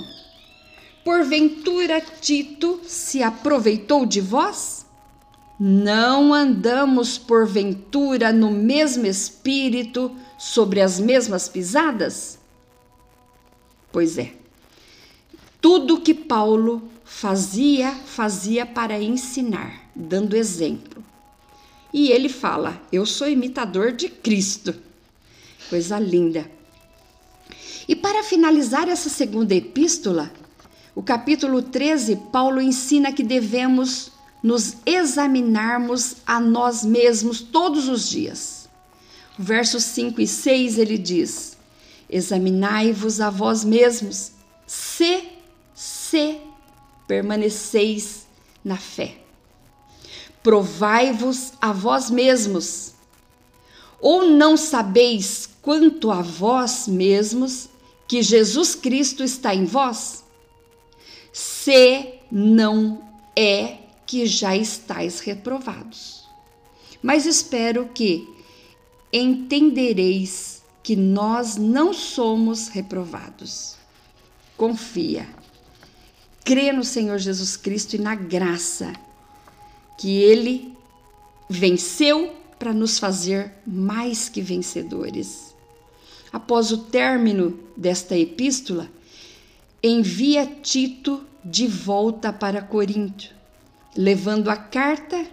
Porventura 1.05 2.01
Tito 2.01 2.81
se 2.83 3.23
aproveitou 3.23 4.05
de 4.05 4.19
vós? 4.19 4.78
Não 5.59 6.33
andamos 6.33 7.17
porventura 7.17 8.31
no 8.31 8.49
mesmo 8.49 9.05
espírito, 9.05 10.15
sobre 10.39 10.79
as 10.79 11.01
mesmas 11.01 11.49
pisadas? 11.49 12.39
Pois 13.91 14.17
é. 14.17 14.33
Tudo 15.59 15.99
que 15.99 16.13
Paulo 16.13 16.81
fazia, 17.03 17.91
fazia 17.91 18.65
para 18.65 19.01
ensinar, 19.01 19.89
dando 19.93 20.37
exemplo. 20.37 21.03
E 21.93 22.09
ele 22.09 22.29
fala: 22.29 22.81
Eu 22.89 23.05
sou 23.05 23.27
imitador 23.27 23.91
de 23.91 24.07
Cristo. 24.07 24.73
Coisa 25.69 25.99
linda. 25.99 26.49
E 27.85 27.95
para 27.95 28.23
finalizar 28.23 28.87
essa 28.87 29.09
segunda 29.09 29.53
epístola, 29.53 30.31
o 30.95 31.03
capítulo 31.03 31.61
13, 31.61 32.15
Paulo 32.31 32.61
ensina 32.61 33.11
que 33.11 33.23
devemos 33.23 34.11
nos 34.41 34.77
examinarmos 34.85 36.17
a 36.25 36.39
nós 36.39 36.83
mesmos 36.83 37.41
todos 37.41 37.87
os 37.87 38.09
dias. 38.09 38.69
Versos 39.37 39.83
5 39.83 40.21
e 40.21 40.27
6 40.27 40.77
ele 40.77 40.97
diz: 40.97 41.57
Examinai-vos 42.09 43.21
a 43.21 43.29
vós 43.29 43.63
mesmos, 43.63 44.31
se, 44.65 45.23
se 45.73 46.39
permaneceis 47.07 48.27
na 48.63 48.77
fé. 48.77 49.17
Provai-vos 50.41 51.53
a 51.61 51.71
vós 51.71 52.09
mesmos. 52.09 52.93
Ou 54.01 54.27
não 54.27 54.55
sabeis 54.55 55.49
quanto 55.61 56.09
a 56.09 56.21
vós 56.21 56.87
mesmos 56.87 57.69
que 58.07 58.21
Jesus 58.21 58.75
Cristo 58.75 59.23
está 59.23 59.53
em 59.53 59.65
vós? 59.65 60.23
Se 61.33 62.13
não 62.31 63.03
é 63.35 63.78
que 64.09 64.25
já 64.25 64.57
estáis 64.57 65.19
reprovados. 65.19 66.27
Mas 66.99 67.27
espero 67.27 67.87
que 67.93 68.27
entendereis 69.13 70.63
que 70.81 70.95
nós 70.95 71.57
não 71.57 71.93
somos 71.93 72.69
reprovados. 72.69 73.75
Confia 74.57 75.29
crê 76.43 76.71
no 76.71 76.83
Senhor 76.83 77.19
Jesus 77.19 77.55
Cristo 77.55 77.93
e 77.93 77.99
na 77.99 78.15
graça 78.15 78.91
que 79.99 80.17
ele 80.17 80.75
venceu 81.47 82.35
para 82.57 82.73
nos 82.73 82.97
fazer 82.97 83.53
mais 83.67 84.29
que 84.29 84.41
vencedores. 84.41 85.53
Após 86.33 86.71
o 86.71 86.79
término 86.79 87.59
desta 87.77 88.17
epístola, 88.17 88.89
envia 89.83 90.47
Tito 90.47 91.23
de 91.45 91.67
volta 91.67 92.33
para 92.33 92.63
Corinto, 92.63 93.38
levando 93.99 94.49
a 94.49 94.55
carta, 94.55 95.25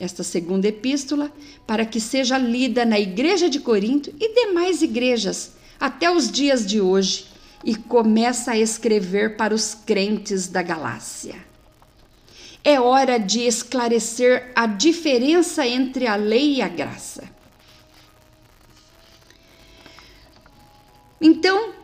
esta 0.00 0.22
segunda 0.22 0.66
epístola, 0.66 1.30
para 1.66 1.84
que 1.84 2.00
seja 2.00 2.38
lida 2.38 2.82
na 2.82 2.98
igreja 2.98 3.46
de 3.46 3.60
Corinto 3.60 4.10
e 4.18 4.46
demais 4.46 4.80
igrejas 4.80 5.52
até 5.78 6.10
os 6.10 6.30
dias 6.30 6.64
de 6.64 6.80
hoje 6.80 7.26
e 7.62 7.74
começa 7.74 8.52
a 8.52 8.58
escrever 8.58 9.36
para 9.36 9.54
os 9.54 9.74
crentes 9.74 10.48
da 10.48 10.62
Galácia. 10.62 11.34
É 12.64 12.80
hora 12.80 13.18
de 13.18 13.40
esclarecer 13.40 14.50
a 14.54 14.66
diferença 14.66 15.66
entre 15.66 16.06
a 16.06 16.16
lei 16.16 16.54
e 16.54 16.62
a 16.62 16.68
graça. 16.68 17.22
Então, 21.20 21.74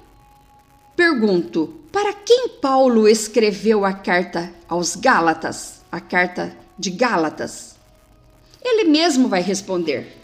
pergunto: 0.96 1.78
para 1.92 2.14
quem 2.14 2.48
Paulo 2.48 3.06
escreveu 3.06 3.84
a 3.84 3.92
carta 3.92 4.50
aos 4.66 4.96
Gálatas, 4.96 5.81
a 5.92 6.00
carta 6.00 6.56
de 6.78 6.88
Gálatas? 6.88 7.76
Ele 8.64 8.84
mesmo 8.84 9.28
vai 9.28 9.42
responder. 9.42 10.16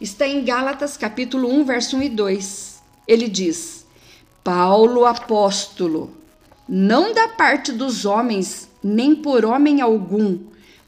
Está 0.00 0.26
em 0.26 0.42
Gálatas, 0.42 0.96
capítulo 0.96 1.52
1, 1.52 1.64
verso 1.64 1.98
1 1.98 2.02
e 2.04 2.08
2. 2.08 2.82
Ele 3.06 3.28
diz: 3.28 3.84
Paulo 4.42 5.04
apóstolo, 5.04 6.16
não 6.66 7.12
da 7.12 7.28
parte 7.28 7.72
dos 7.72 8.06
homens, 8.06 8.68
nem 8.82 9.14
por 9.14 9.44
homem 9.44 9.82
algum, 9.82 10.38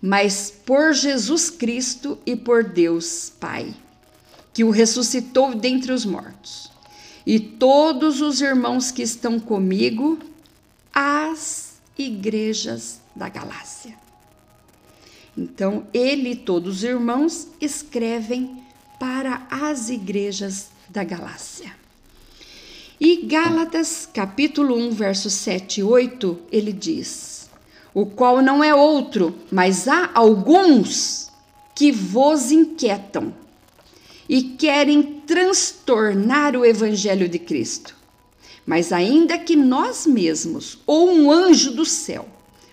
mas 0.00 0.50
por 0.64 0.94
Jesus 0.94 1.50
Cristo 1.50 2.18
e 2.24 2.34
por 2.34 2.64
Deus 2.64 3.30
Pai, 3.38 3.74
que 4.54 4.64
o 4.64 4.70
ressuscitou 4.70 5.54
dentre 5.54 5.92
os 5.92 6.06
mortos. 6.06 6.70
E 7.26 7.38
todos 7.38 8.22
os 8.22 8.40
irmãos 8.40 8.90
que 8.90 9.02
estão 9.02 9.38
comigo, 9.38 10.18
as 10.94 11.74
igrejas 11.98 13.00
da 13.18 13.28
Galácia. 13.28 13.96
Então, 15.36 15.86
ele 15.92 16.30
e 16.30 16.36
todos 16.36 16.78
os 16.78 16.84
irmãos 16.84 17.48
escrevem 17.60 18.62
para 18.98 19.46
as 19.50 19.90
igrejas 19.90 20.68
da 20.88 21.04
Galácia. 21.04 21.76
E 23.00 23.26
Gálatas, 23.26 24.08
capítulo 24.12 24.76
1, 24.76 24.90
versos 24.92 25.32
7 25.34 25.80
e 25.80 25.84
8, 25.84 26.38
ele 26.50 26.72
diz: 26.72 27.50
O 27.92 28.06
qual 28.06 28.40
não 28.40 28.62
é 28.62 28.74
outro, 28.74 29.36
mas 29.50 29.86
há 29.86 30.10
alguns 30.14 31.30
que 31.74 31.92
vos 31.92 32.50
inquietam 32.50 33.32
e 34.28 34.42
querem 34.42 35.22
transtornar 35.26 36.56
o 36.56 36.64
evangelho 36.64 37.28
de 37.28 37.38
Cristo. 37.38 37.96
Mas 38.66 38.92
ainda 38.92 39.38
que 39.38 39.54
nós 39.54 40.06
mesmos 40.06 40.78
ou 40.84 41.10
um 41.10 41.30
anjo 41.30 41.72
do 41.72 41.84
céu 41.84 42.28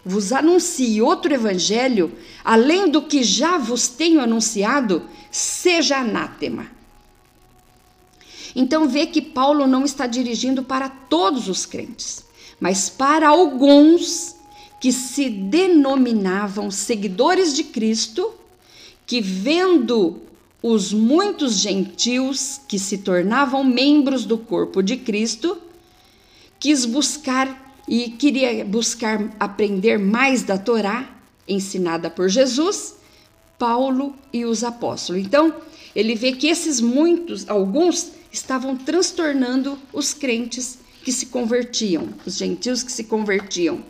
vos 0.06 0.32
anuncie 0.32 1.02
outro 1.02 1.34
evangelho, 1.34 2.14
além 2.44 2.88
do 2.90 3.02
que 3.02 3.24
já 3.24 3.58
vos 3.58 3.88
tenho 3.88 4.22
anunciado, 4.22 5.04
seja 5.32 5.98
anátema. 5.98 6.68
Então 8.56 8.88
vê 8.88 9.08
que 9.08 9.22
Paulo 9.22 9.66
não 9.66 9.84
está 9.84 10.06
dirigindo 10.06 10.64
para 10.64 10.88
todos 10.88 11.50
os 11.50 11.66
crentes, 11.66 12.24
mas 12.60 12.88
para 12.88 13.28
alguns 13.28 14.36
que 14.80 14.92
se 14.92 15.30
denominavam 15.30 16.70
seguidores 16.70 17.56
de 17.56 17.64
Cristo, 17.64 18.32
que 19.08 19.20
vendo 19.20 20.22
os 20.62 20.94
muitos 20.94 21.56
gentios 21.56 22.62
que 22.68 22.78
se 22.78 23.00
tornavam 23.00 23.64
membros 23.64 24.24
do 24.24 24.38
corpo 24.38 24.82
de 24.82 24.98
Cristo, 24.98 25.58
quis 26.60 26.86
buscar 26.86 27.65
e 27.88 28.10
queria 28.10 28.66
buscar 28.66 29.36
aprender 29.40 30.00
mais 30.00 30.44
da 30.44 30.58
Torá, 30.58 31.10
ensinada 31.48 32.10
por 32.10 32.30
Jesus, 32.30 32.96
Paulo 33.58 34.16
e 34.34 34.46
os 34.46 34.64
apóstolos. 34.64 35.22
Então, 35.24 35.56
ele 35.96 36.16
vê 36.16 36.34
que 36.34 36.48
esses 36.48 36.82
muitos, 36.82 37.48
alguns, 37.48 38.12
estavam 38.32 38.76
transtornando 38.76 39.80
os 39.94 40.14
crentes 40.14 40.80
que 41.04 41.12
se 41.12 41.28
convertiam, 41.28 42.10
os 42.26 42.36
gentios 42.36 42.84
que 42.84 42.92
se 42.92 43.06
convertiam. 43.06 43.84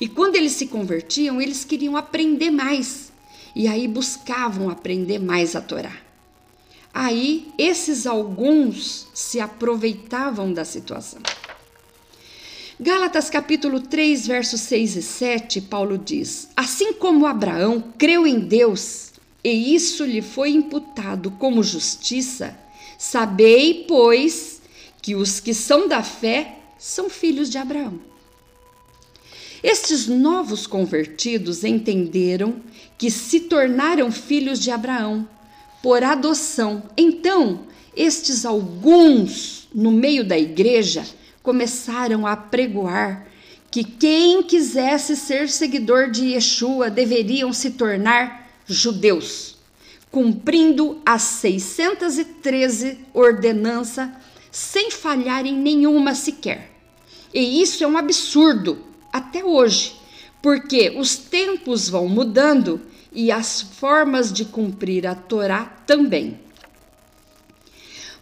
E 0.00 0.06
quando 0.06 0.36
eles 0.36 0.52
se 0.52 0.66
convertiam, 0.66 1.40
eles 1.40 1.64
queriam 1.64 1.96
aprender 1.96 2.50
mais. 2.50 3.10
E 3.56 3.66
aí 3.66 3.88
buscavam 3.88 4.70
aprender 4.70 5.18
mais 5.18 5.56
a 5.56 5.60
Torá. 5.60 5.96
Aí 6.92 7.48
esses 7.58 8.06
alguns 8.06 9.08
se 9.14 9.40
aproveitavam 9.40 10.52
da 10.52 10.64
situação. 10.64 11.20
Gálatas 12.82 13.28
capítulo 13.28 13.78
3, 13.78 14.26
versos 14.26 14.62
6 14.62 14.96
e 14.96 15.02
7, 15.02 15.60
Paulo 15.60 15.98
diz: 15.98 16.48
Assim 16.56 16.94
como 16.94 17.26
Abraão 17.26 17.84
creu 17.98 18.26
em 18.26 18.38
Deus, 18.40 19.10
e 19.44 19.74
isso 19.74 20.02
lhe 20.02 20.22
foi 20.22 20.52
imputado 20.52 21.30
como 21.32 21.62
justiça, 21.62 22.58
sabei, 22.98 23.84
pois, 23.86 24.62
que 25.02 25.14
os 25.14 25.40
que 25.40 25.52
são 25.52 25.88
da 25.88 26.02
fé 26.02 26.56
são 26.78 27.10
filhos 27.10 27.50
de 27.50 27.58
Abraão. 27.58 28.00
Estes 29.62 30.06
novos 30.06 30.66
convertidos 30.66 31.64
entenderam 31.64 32.62
que 32.96 33.10
se 33.10 33.40
tornaram 33.40 34.10
filhos 34.10 34.58
de 34.58 34.70
Abraão 34.70 35.28
por 35.82 36.02
adoção. 36.02 36.84
Então, 36.96 37.60
estes 37.94 38.46
alguns 38.46 39.68
no 39.74 39.92
meio 39.92 40.24
da 40.24 40.38
igreja 40.38 41.04
começaram 41.42 42.26
a 42.26 42.36
pregoar 42.36 43.26
que 43.70 43.84
quem 43.84 44.42
quisesse 44.42 45.16
ser 45.16 45.48
seguidor 45.48 46.10
de 46.10 46.32
Yeshua 46.34 46.90
deveriam 46.90 47.52
se 47.52 47.70
tornar 47.70 48.50
judeus, 48.66 49.56
cumprindo 50.10 51.00
as 51.06 51.22
613 51.22 52.98
ordenanças 53.14 54.08
sem 54.50 54.90
falhar 54.90 55.46
em 55.46 55.54
nenhuma 55.54 56.14
sequer. 56.14 56.72
E 57.32 57.62
isso 57.62 57.84
é 57.84 57.86
um 57.86 57.96
absurdo 57.96 58.84
até 59.12 59.44
hoje, 59.44 59.94
porque 60.42 60.90
os 60.98 61.16
tempos 61.16 61.88
vão 61.88 62.08
mudando 62.08 62.80
e 63.12 63.30
as 63.30 63.60
formas 63.60 64.32
de 64.32 64.44
cumprir 64.44 65.06
a 65.06 65.14
Torá 65.14 65.64
também. 65.86 66.40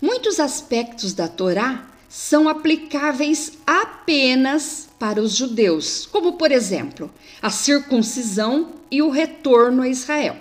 Muitos 0.01 0.39
aspectos 0.39 1.13
da 1.15 1.27
Torá 1.27 1.88
são 2.09 2.49
aplicáveis 2.49 3.53
apenas 3.67 4.89
para 4.99 5.21
os 5.21 5.37
judeus, 5.37 6.07
como 6.07 6.33
por 6.35 6.51
exemplo, 6.51 7.11
a 7.43 7.51
circuncisão 7.51 8.73
e 8.91 9.03
o 9.03 9.11
retorno 9.11 9.83
a 9.83 9.89
Israel. 9.89 10.37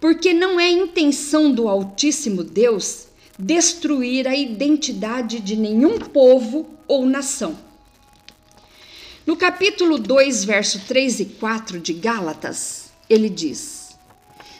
Porque 0.00 0.34
não 0.34 0.60
é 0.60 0.70
intenção 0.70 1.50
do 1.50 1.66
Altíssimo 1.66 2.44
Deus 2.44 3.06
destruir 3.38 4.28
a 4.28 4.36
identidade 4.36 5.40
de 5.40 5.56
nenhum 5.56 5.98
povo 5.98 6.68
ou 6.86 7.06
nação. 7.06 7.58
No 9.26 9.36
capítulo 9.36 9.98
2, 9.98 10.44
verso 10.44 10.80
3 10.86 11.20
e 11.20 11.24
4 11.24 11.80
de 11.80 11.94
Gálatas, 11.94 12.92
ele 13.08 13.30
diz: 13.30 13.83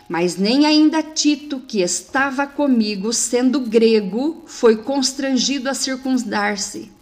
mas 0.09 0.37
nem 0.37 0.67
ainda 0.67 1.03
Tito, 1.03 1.61
que 1.61 1.81
estava 1.81 2.47
comigo, 2.47 3.13
sendo 3.13 3.61
grego, 3.61 4.43
foi 4.47 4.77
constrangido 4.77 5.69
a 5.69 5.75
circundar-se. 5.75 6.93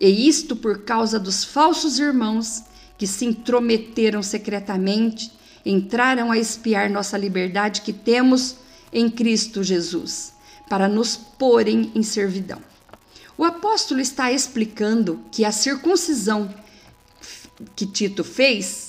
E 0.00 0.28
isto 0.28 0.56
por 0.56 0.82
causa 0.82 1.18
dos 1.18 1.44
falsos 1.44 1.98
irmãos 1.98 2.62
que 2.98 3.06
se 3.06 3.24
intrometeram 3.24 4.22
secretamente, 4.22 5.30
entraram 5.64 6.30
a 6.30 6.38
espiar 6.38 6.88
nossa 6.90 7.18
liberdade 7.18 7.82
que 7.82 7.92
temos 7.92 8.56
em 8.92 9.10
Cristo 9.10 9.62
Jesus, 9.62 10.32
para 10.68 10.88
nos 10.88 11.16
porem 11.16 11.92
em 11.94 12.02
servidão. 12.02 12.60
O 13.36 13.44
apóstolo 13.44 14.00
está 14.00 14.32
explicando 14.32 15.20
que 15.30 15.44
a 15.44 15.52
circuncisão 15.52 16.54
que 17.74 17.86
Tito 17.86 18.24
fez 18.24 18.85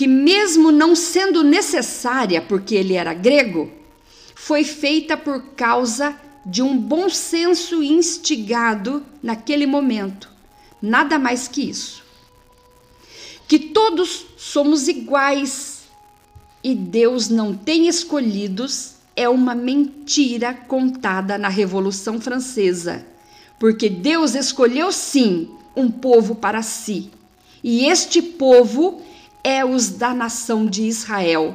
que, 0.00 0.06
mesmo 0.06 0.72
não 0.72 0.96
sendo 0.96 1.44
necessária 1.44 2.40
porque 2.40 2.74
ele 2.74 2.94
era 2.94 3.12
grego, 3.12 3.70
foi 4.34 4.64
feita 4.64 5.14
por 5.14 5.42
causa 5.54 6.16
de 6.46 6.62
um 6.62 6.74
bom 6.74 7.10
senso 7.10 7.82
instigado 7.82 9.04
naquele 9.22 9.66
momento. 9.66 10.30
Nada 10.80 11.18
mais 11.18 11.48
que 11.48 11.68
isso. 11.68 12.02
Que 13.46 13.58
todos 13.58 14.24
somos 14.38 14.88
iguais 14.88 15.82
e 16.64 16.74
Deus 16.74 17.28
não 17.28 17.54
tem 17.54 17.86
escolhidos 17.86 18.94
é 19.14 19.28
uma 19.28 19.54
mentira 19.54 20.54
contada 20.54 21.36
na 21.36 21.48
Revolução 21.50 22.18
Francesa, 22.18 23.04
porque 23.58 23.90
Deus 23.90 24.34
escolheu 24.34 24.92
sim 24.92 25.50
um 25.76 25.90
povo 25.90 26.34
para 26.36 26.62
si. 26.62 27.10
E 27.62 27.84
este 27.84 28.22
povo 28.22 29.02
é 29.42 29.64
os 29.64 29.90
da 29.90 30.14
nação 30.14 30.66
de 30.66 30.82
Israel. 30.82 31.54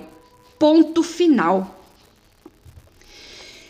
Ponto 0.57 1.03
final. 1.03 1.79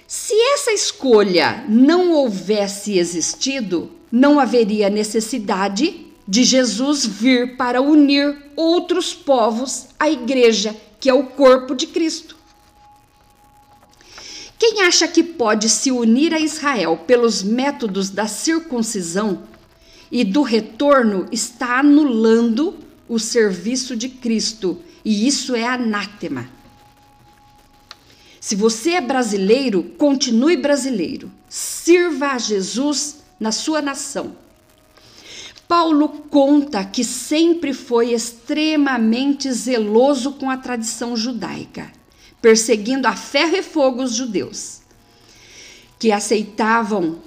Se 0.07 0.33
essa 0.53 0.71
escolha 0.71 1.65
não 1.67 2.11
houvesse 2.11 2.97
existido, 2.97 3.91
não 4.11 4.39
haveria 4.39 4.89
necessidade 4.89 6.05
de 6.27 6.43
Jesus 6.43 7.05
vir 7.05 7.57
para 7.57 7.81
unir 7.81 8.51
outros 8.55 9.13
povos 9.13 9.87
à 9.99 10.09
igreja, 10.09 10.75
que 10.99 11.09
é 11.09 11.13
o 11.13 11.25
corpo 11.25 11.75
de 11.75 11.87
Cristo. 11.87 12.35
Quem 14.57 14.83
acha 14.83 15.07
que 15.07 15.21
pode 15.21 15.69
se 15.69 15.91
unir 15.91 16.33
a 16.33 16.39
Israel 16.39 16.97
pelos 17.05 17.43
métodos 17.43 18.09
da 18.09 18.25
circuncisão 18.25 19.43
e 20.11 20.23
do 20.23 20.41
retorno 20.41 21.27
está 21.31 21.79
anulando 21.79 22.84
o 23.07 23.19
serviço 23.19 23.95
de 23.95 24.09
Cristo, 24.09 24.81
e 25.03 25.27
isso 25.27 25.55
é 25.55 25.65
anátema. 25.65 26.49
Se 28.39 28.55
você 28.55 28.91
é 28.91 29.01
brasileiro, 29.01 29.83
continue 29.97 30.55
brasileiro. 30.55 31.31
Sirva 31.49 32.27
a 32.27 32.37
Jesus 32.37 33.17
na 33.39 33.51
sua 33.51 33.81
nação. 33.81 34.35
Paulo 35.67 36.07
conta 36.29 36.85
que 36.85 37.03
sempre 37.03 37.73
foi 37.73 38.13
extremamente 38.13 39.51
zeloso 39.51 40.33
com 40.33 40.49
a 40.49 40.57
tradição 40.57 41.17
judaica, 41.17 41.91
perseguindo 42.39 43.07
a 43.07 43.15
ferro 43.15 43.55
e 43.55 43.63
fogo 43.63 44.03
os 44.03 44.13
judeus, 44.13 44.81
que 45.97 46.11
aceitavam 46.11 47.19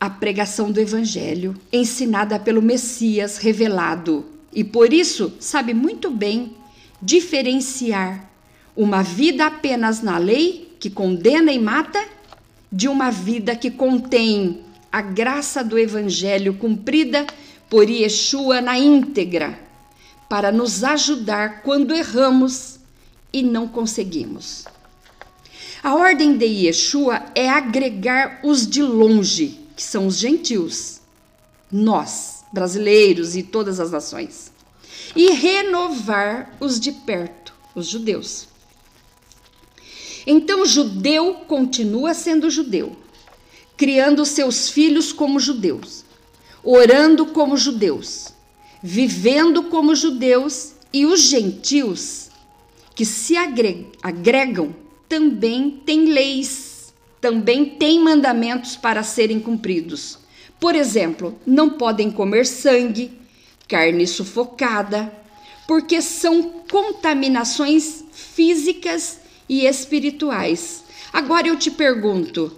a 0.00 0.10
pregação 0.10 0.72
do 0.72 0.80
evangelho 0.80 1.54
ensinada 1.72 2.36
pelo 2.38 2.60
Messias 2.60 3.38
revelado 3.38 4.33
e 4.54 4.62
por 4.62 4.92
isso 4.92 5.32
sabe 5.40 5.74
muito 5.74 6.10
bem 6.10 6.54
diferenciar 7.02 8.30
uma 8.76 9.02
vida 9.02 9.46
apenas 9.46 10.00
na 10.00 10.16
lei, 10.16 10.74
que 10.78 10.88
condena 10.88 11.52
e 11.52 11.58
mata, 11.58 12.02
de 12.70 12.88
uma 12.88 13.10
vida 13.10 13.54
que 13.54 13.70
contém 13.70 14.60
a 14.90 15.00
graça 15.00 15.62
do 15.62 15.78
Evangelho 15.78 16.54
cumprida 16.54 17.26
por 17.68 17.88
Yeshua 17.88 18.60
na 18.60 18.78
íntegra, 18.78 19.58
para 20.28 20.50
nos 20.50 20.82
ajudar 20.82 21.62
quando 21.62 21.94
erramos 21.94 22.78
e 23.32 23.42
não 23.42 23.68
conseguimos. 23.68 24.64
A 25.82 25.94
ordem 25.94 26.36
de 26.36 26.46
Yeshua 26.46 27.22
é 27.34 27.48
agregar 27.48 28.40
os 28.42 28.66
de 28.66 28.82
longe, 28.82 29.60
que 29.76 29.82
são 29.82 30.06
os 30.06 30.18
gentios, 30.18 31.00
nós 31.70 32.33
brasileiros 32.54 33.34
e 33.34 33.42
todas 33.42 33.80
as 33.80 33.90
nações, 33.90 34.52
e 35.14 35.30
renovar 35.32 36.56
os 36.60 36.78
de 36.78 36.92
perto, 36.92 37.52
os 37.74 37.88
judeus. 37.88 38.46
Então, 40.26 40.64
judeu 40.64 41.34
continua 41.46 42.14
sendo 42.14 42.48
judeu, 42.48 42.96
criando 43.76 44.24
seus 44.24 44.70
filhos 44.70 45.12
como 45.12 45.38
judeus. 45.40 46.04
orando 46.66 47.26
como 47.26 47.58
judeus, 47.58 48.28
vivendo 48.82 49.64
como 49.64 49.94
judeus, 49.94 50.72
e 50.90 51.04
os 51.04 51.20
gentios 51.20 52.30
que 52.94 53.04
se 53.04 53.36
agregam 53.36 54.74
também 55.06 55.82
têm 55.84 56.06
leis, 56.06 56.94
também 57.20 57.66
têm 57.66 58.00
mandamentos 58.00 58.76
para 58.76 59.02
serem 59.02 59.40
cumpridos. 59.40 60.18
Por 60.60 60.74
exemplo, 60.74 61.38
não 61.46 61.70
podem 61.70 62.10
comer 62.10 62.46
sangue, 62.46 63.12
carne 63.68 64.06
sufocada, 64.06 65.12
porque 65.66 66.00
são 66.00 66.42
contaminações 66.70 68.04
físicas 68.12 69.18
e 69.48 69.66
espirituais. 69.66 70.84
Agora 71.12 71.48
eu 71.48 71.56
te 71.56 71.70
pergunto: 71.70 72.52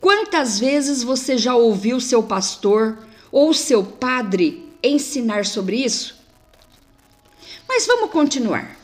quantas 0.00 0.58
vezes 0.58 1.02
você 1.02 1.36
já 1.36 1.54
ouviu 1.54 2.00
seu 2.00 2.22
pastor 2.22 2.98
ou 3.30 3.52
seu 3.54 3.84
padre 3.84 4.68
ensinar 4.82 5.44
sobre 5.44 5.84
isso? 5.84 6.18
Mas 7.68 7.86
vamos 7.86 8.10
continuar. 8.10 8.78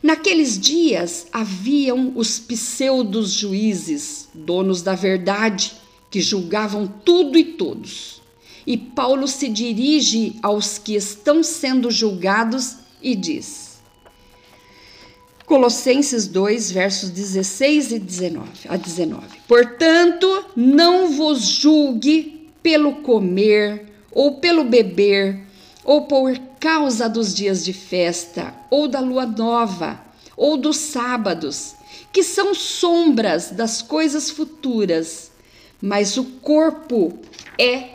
Naqueles 0.00 0.58
dias 0.58 1.26
haviam 1.32 2.12
os 2.14 2.38
pseudos 2.38 3.32
juízes, 3.32 4.28
donos 4.32 4.80
da 4.80 4.94
verdade, 4.94 5.72
que 6.10 6.20
julgavam 6.20 6.86
tudo 6.86 7.38
e 7.38 7.44
todos. 7.44 8.22
E 8.66 8.76
Paulo 8.76 9.26
se 9.26 9.48
dirige 9.48 10.36
aos 10.42 10.78
que 10.78 10.94
estão 10.94 11.42
sendo 11.42 11.90
julgados 11.90 12.76
e 13.02 13.14
diz: 13.14 13.78
Colossenses 15.46 16.26
2, 16.26 16.72
versos 16.72 17.08
16 17.08 17.92
e 17.92 17.98
19, 17.98 18.48
a 18.68 18.76
19. 18.76 19.26
Portanto, 19.48 20.44
não 20.54 21.10
vos 21.12 21.40
julgue 21.40 22.50
pelo 22.62 22.96
comer, 22.96 23.86
ou 24.12 24.36
pelo 24.36 24.64
beber, 24.64 25.40
ou 25.82 26.02
por 26.02 26.38
causa 26.60 27.08
dos 27.08 27.34
dias 27.34 27.64
de 27.64 27.72
festa, 27.72 28.54
ou 28.70 28.86
da 28.86 29.00
lua 29.00 29.24
nova, 29.24 29.98
ou 30.36 30.58
dos 30.58 30.76
sábados, 30.76 31.74
que 32.12 32.22
são 32.22 32.54
sombras 32.54 33.50
das 33.50 33.80
coisas 33.80 34.28
futuras, 34.28 35.30
mas 35.80 36.16
o 36.16 36.24
corpo 36.24 37.18
é 37.58 37.90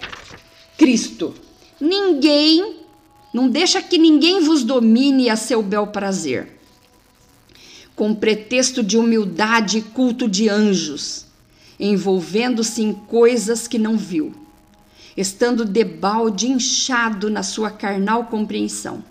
Cristo. 0.77 1.33
Ninguém, 1.79 2.77
não 3.33 3.49
deixa 3.49 3.81
que 3.81 3.97
ninguém 3.97 4.41
vos 4.41 4.63
domine 4.63 5.29
a 5.29 5.35
seu 5.35 5.61
bel 5.61 5.87
prazer 5.87 6.53
com 7.95 8.13
pretexto 8.13 8.83
de 8.83 8.97
humildade 8.97 9.79
e 9.79 9.81
culto 9.81 10.27
de 10.27 10.49
anjos, 10.49 11.25
envolvendo-se 11.79 12.81
em 12.81 12.93
coisas 12.93 13.67
que 13.67 13.77
não 13.77 13.97
viu, 13.97 14.33
estando 15.15 15.63
debalde 15.63 16.49
inchado 16.49 17.29
na 17.29 17.43
sua 17.43 17.69
carnal 17.69 18.25
compreensão, 18.25 19.03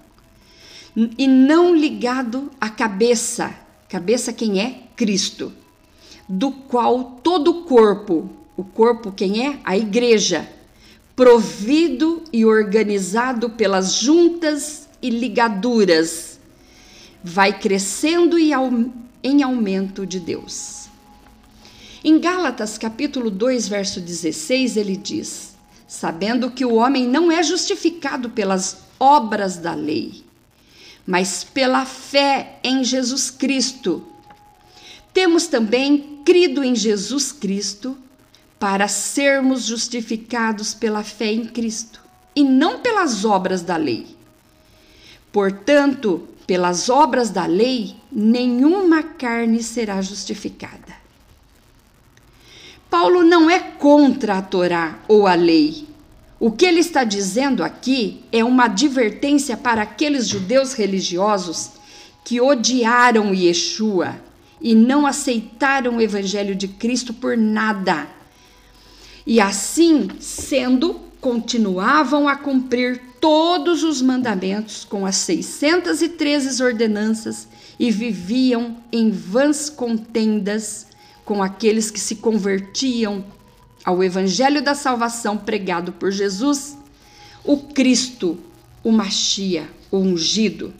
e 0.96 1.26
não 1.26 1.74
ligado 1.74 2.50
à 2.60 2.68
cabeça, 2.68 3.54
cabeça 3.88 4.32
quem 4.32 4.60
é? 4.60 4.82
Cristo, 4.96 5.52
do 6.28 6.50
qual 6.50 7.18
todo 7.22 7.50
o 7.50 7.62
corpo, 7.62 8.28
o 8.56 8.64
corpo 8.64 9.12
quem 9.12 9.46
é? 9.46 9.58
A 9.64 9.76
igreja, 9.76 10.48
provido 11.16 12.22
e 12.32 12.44
organizado 12.44 13.50
pelas 13.50 13.94
juntas 13.94 14.88
e 15.00 15.10
ligaduras 15.10 16.38
vai 17.22 17.58
crescendo 17.58 18.38
e 18.38 18.52
em 19.22 19.42
aumento 19.42 20.06
de 20.06 20.18
Deus. 20.18 20.82
Em 22.04 22.18
Gálatas 22.18 22.76
capítulo 22.76 23.30
2, 23.30 23.68
verso 23.68 24.00
16, 24.00 24.76
ele 24.76 24.96
diz: 24.96 25.54
Sabendo 25.86 26.50
que 26.50 26.64
o 26.64 26.74
homem 26.74 27.06
não 27.06 27.30
é 27.30 27.42
justificado 27.42 28.30
pelas 28.30 28.78
obras 28.98 29.56
da 29.56 29.74
lei, 29.74 30.24
mas 31.06 31.44
pela 31.44 31.86
fé 31.86 32.58
em 32.62 32.82
Jesus 32.82 33.30
Cristo. 33.30 34.04
Temos 35.14 35.46
também 35.46 36.20
crido 36.24 36.64
em 36.64 36.74
Jesus 36.74 37.30
Cristo 37.30 37.96
para 38.62 38.86
sermos 38.86 39.64
justificados 39.64 40.72
pela 40.72 41.02
fé 41.02 41.32
em 41.32 41.46
Cristo 41.46 42.00
e 42.32 42.44
não 42.44 42.78
pelas 42.78 43.24
obras 43.24 43.60
da 43.60 43.76
lei. 43.76 44.16
Portanto, 45.32 46.28
pelas 46.46 46.88
obras 46.88 47.28
da 47.28 47.44
lei, 47.44 47.96
nenhuma 48.12 49.02
carne 49.02 49.64
será 49.64 50.00
justificada. 50.00 50.94
Paulo 52.88 53.24
não 53.24 53.50
é 53.50 53.58
contra 53.58 54.38
a 54.38 54.42
Torá 54.42 55.00
ou 55.08 55.26
a 55.26 55.34
lei. 55.34 55.88
O 56.38 56.52
que 56.52 56.64
ele 56.64 56.78
está 56.78 57.02
dizendo 57.02 57.64
aqui 57.64 58.22
é 58.30 58.44
uma 58.44 58.66
advertência 58.66 59.56
para 59.56 59.82
aqueles 59.82 60.28
judeus 60.28 60.72
religiosos 60.72 61.72
que 62.24 62.40
odiaram 62.40 63.34
Yeshua 63.34 64.20
e 64.60 64.72
não 64.72 65.04
aceitaram 65.04 65.96
o 65.96 66.00
evangelho 66.00 66.54
de 66.54 66.68
Cristo 66.68 67.12
por 67.12 67.36
nada. 67.36 68.21
E 69.26 69.40
assim, 69.40 70.08
sendo, 70.20 71.00
continuavam 71.20 72.28
a 72.28 72.36
cumprir 72.36 73.00
todos 73.20 73.84
os 73.84 74.02
mandamentos 74.02 74.84
com 74.84 75.06
as 75.06 75.16
613 75.16 76.60
ordenanças 76.62 77.46
e 77.78 77.90
viviam 77.90 78.76
em 78.90 79.10
vãs 79.10 79.70
contendas 79.70 80.88
com 81.24 81.40
aqueles 81.40 81.90
que 81.90 82.00
se 82.00 82.16
convertiam 82.16 83.24
ao 83.84 84.02
evangelho 84.02 84.62
da 84.62 84.74
salvação 84.74 85.36
pregado 85.36 85.92
por 85.92 86.10
Jesus, 86.10 86.76
o 87.44 87.56
Cristo, 87.56 88.38
o 88.82 88.90
Machia, 88.90 89.68
o 89.90 89.98
ungido, 89.98 90.74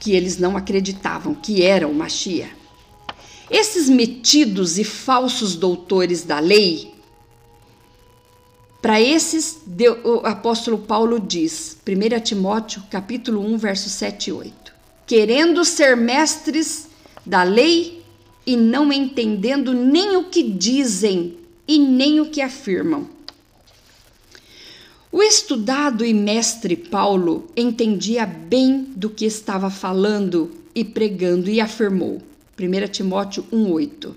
que 0.00 0.12
eles 0.12 0.38
não 0.38 0.56
acreditavam 0.56 1.34
que 1.34 1.62
era 1.62 1.88
o 1.88 1.94
Machia. 1.94 2.57
Esses 3.50 3.88
metidos 3.88 4.78
e 4.78 4.84
falsos 4.84 5.56
doutores 5.56 6.22
da 6.22 6.38
lei 6.38 6.92
para 8.80 9.00
esses, 9.00 9.60
o 10.04 10.24
apóstolo 10.24 10.78
Paulo 10.78 11.18
diz, 11.18 11.76
1 11.86 12.20
Timóteo, 12.20 12.82
capítulo 12.88 13.40
1, 13.40 13.58
versos 13.58 13.92
7 13.92 14.30
e 14.30 14.32
8, 14.32 14.72
querendo 15.04 15.64
ser 15.64 15.96
mestres 15.96 16.86
da 17.26 17.42
lei 17.42 18.04
e 18.46 18.56
não 18.56 18.92
entendendo 18.92 19.74
nem 19.74 20.16
o 20.16 20.24
que 20.30 20.42
dizem 20.42 21.36
e 21.66 21.78
nem 21.78 22.20
o 22.20 22.26
que 22.26 22.40
afirmam. 22.40 23.08
O 25.10 25.22
estudado 25.22 26.04
e 26.04 26.14
mestre 26.14 26.76
Paulo 26.76 27.48
entendia 27.56 28.24
bem 28.24 28.84
do 28.94 29.10
que 29.10 29.24
estava 29.24 29.70
falando 29.70 30.50
e 30.74 30.84
pregando 30.84 31.50
e 31.50 31.60
afirmou, 31.60 32.22
1 32.58 32.88
Timóteo 32.88 33.46
1,8. 33.52 34.14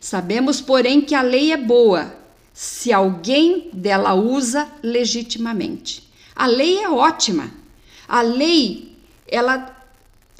Sabemos, 0.00 0.60
porém, 0.60 1.00
que 1.00 1.14
a 1.14 1.22
lei 1.22 1.52
é 1.52 1.56
boa 1.56 2.14
se 2.52 2.92
alguém 2.92 3.68
dela 3.72 4.14
usa 4.14 4.70
legitimamente. 4.82 6.08
A 6.34 6.46
lei 6.46 6.78
é 6.78 6.88
ótima. 6.88 7.50
A 8.06 8.20
lei, 8.20 8.96
ela, 9.26 9.76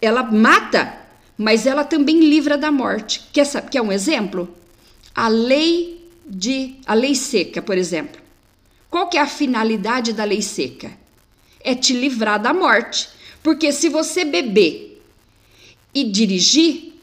ela 0.01 0.23
mata, 0.23 0.97
mas 1.37 1.67
ela 1.67 1.85
também 1.85 2.21
livra 2.21 2.57
da 2.57 2.71
morte. 2.71 3.23
Quer, 3.33 3.47
quer 3.69 3.83
um 3.83 3.93
exemplo? 3.93 4.49
A 5.15 5.29
lei 5.29 6.09
de 6.27 6.77
a 6.87 6.95
lei 6.95 7.15
seca, 7.15 7.61
por 7.61 7.77
exemplo. 7.77 8.21
Qual 8.91 9.09
que 9.09 9.19
é 9.19 9.21
a 9.21 9.27
finalidade 9.27 10.13
da 10.13 10.25
lei 10.25 10.41
seca? 10.41 10.93
É 11.61 11.75
te 11.75 11.93
livrar 11.93 12.41
da 12.41 12.55
morte. 12.55 13.09
Porque 13.43 13.73
se 13.73 13.89
você 13.89 14.25
beber 14.25 15.03
e 15.93 16.05
dirigir, 16.05 16.94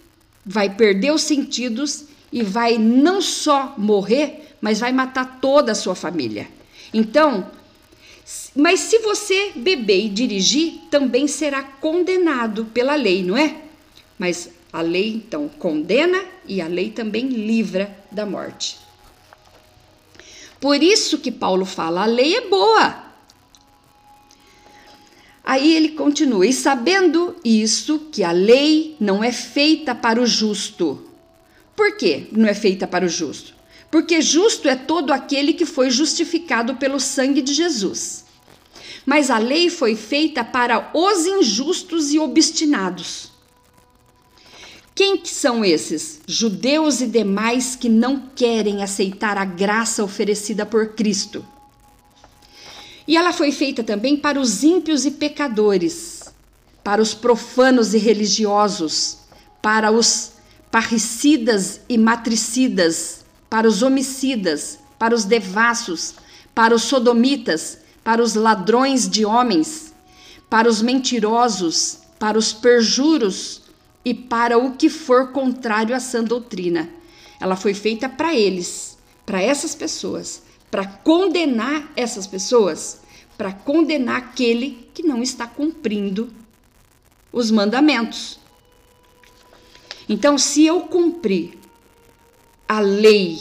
vai 0.46 0.70
perder 0.70 1.12
os 1.12 1.22
sentidos 1.22 2.06
e 2.32 2.44
vai 2.44 2.78
não 2.78 3.22
só 3.22 3.74
morrer, 3.78 4.56
mas 4.62 4.80
vai 4.80 4.92
matar 4.92 5.39
toda 5.42 5.72
a 5.72 5.76
sua 5.76 5.96
família. 5.96 6.48
Então, 6.94 7.50
mas 8.56 8.80
se 8.82 9.00
você 9.00 9.52
beber 9.56 10.06
e 10.06 10.10
dirigir, 10.10 10.74
também 10.89 11.28
será 11.28 11.64
condenado 11.64 12.66
pela 12.66 12.96
lei, 12.96 13.24
não 13.24 13.38
é? 13.38 13.56
Mas 14.18 14.50
a 14.72 14.82
lei 14.82 15.10
então 15.10 15.50
condena 15.50 16.24
e 16.48 16.62
a 16.62 16.68
lei 16.68 16.92
também 16.92 17.28
livra 17.28 17.96
da 18.12 18.26
morte. 18.26 18.78
Por 20.60 20.82
isso 20.82 21.18
que 21.18 21.32
Paulo 21.32 21.66
fala: 21.66 22.04
a 22.04 22.06
lei 22.06 22.36
é 22.36 22.48
boa. 22.48 23.11
Aí 25.52 25.76
ele 25.76 25.89
continua: 25.89 26.45
e 26.45 26.54
sabendo 26.54 27.36
isso, 27.43 28.08
que 28.12 28.24
a 28.24 28.32
lei 28.32 28.95
não 28.99 29.24
é 29.24 29.32
feita 29.32 29.93
para 29.93 30.22
o 30.22 30.26
justo. 30.26 31.06
Por 31.76 31.97
quê? 31.97 32.28
Não 32.32 32.47
é 32.47 32.54
feita 32.54 32.88
para 32.88 33.06
o 33.06 33.10
justo? 33.10 33.54
porque 33.91 34.22
justo 34.22 34.70
é 34.70 34.76
todo 34.76 35.12
aquele 35.12 35.54
que 35.54 35.66
foi 35.66 35.91
justificado 35.91 36.78
pelo 36.78 36.99
sangue 36.99 37.41
de 37.41 37.54
Jesus. 37.54 38.24
Mas 39.06 39.30
a 39.30 39.38
lei 39.38 39.70
foi 39.70 39.95
feita 39.95 40.43
para 40.45 40.89
os 40.93 41.26
injustos 41.26 42.14
e 42.14 42.18
obstinados. 42.18 43.30
Quem 44.95 45.18
que 45.18 45.30
são 45.30 45.66
esses? 45.66 46.22
Judeus 46.26 47.02
e 47.02 47.08
demais 47.08 47.76
que 47.76 47.89
não 47.89 48.30
querem 48.34 48.82
aceitar 48.82 49.38
a 49.38 49.43
graça 49.43 50.04
oferecida 50.04 50.66
por 50.66 50.89
Cristo. 50.89 51.45
E 53.08 53.18
ela 53.18 53.34
foi 53.34 53.52
feita 53.52 53.84
também 53.84 54.16
para 54.16 54.39
os 54.39 54.64
ímpios 54.64 55.06
e 55.06 55.12
pecadores, 55.12 56.24
para 56.84 57.02
os 57.02 57.14
profanos 57.14 57.93
e 57.93 57.97
religiosos, 57.97 59.18
para 59.62 59.91
os 59.91 60.34
parricidas 60.70 61.82
e 61.89 61.97
matricidas, 61.97 63.26
para 63.49 63.68
os 63.68 63.84
homicidas, 63.84 64.80
para 64.97 65.14
os 65.14 65.26
devassos, 65.26 66.16
para 66.56 66.74
os 66.74 66.84
sodomitas, 66.84 67.78
para 68.04 68.22
os 68.22 68.34
ladrões 68.34 69.10
de 69.10 69.26
homens, 69.26 69.93
para 70.49 70.70
os 70.70 70.82
mentirosos, 70.82 71.99
para 72.20 72.38
os 72.38 72.54
perjuros 72.54 73.62
e 74.04 74.14
para 74.14 74.58
o 74.58 74.72
que 74.72 74.89
for 74.89 75.32
contrário 75.32 75.95
à 75.95 75.99
sã 75.99 76.24
doutrina. 76.24 76.89
Ela 77.39 77.56
foi 77.56 77.74
feita 77.74 78.08
para 78.08 78.36
eles, 78.36 78.97
para 79.26 79.41
essas 79.41 79.76
pessoas, 79.76 80.43
para 80.72 80.86
condenar 80.86 81.92
essas 81.96 82.26
pessoas, 82.26 83.02
para 83.38 83.52
condenar 83.52 84.16
aquele 84.16 84.90
que 84.94 85.04
não 85.04 85.22
está 85.22 85.46
cumprindo 85.46 86.30
os 87.32 87.52
mandamentos. 87.52 88.40
Então, 90.08 90.38
se 90.38 90.66
eu 90.66 90.82
cumprir 90.82 91.58
a 92.68 92.80
lei 92.80 93.38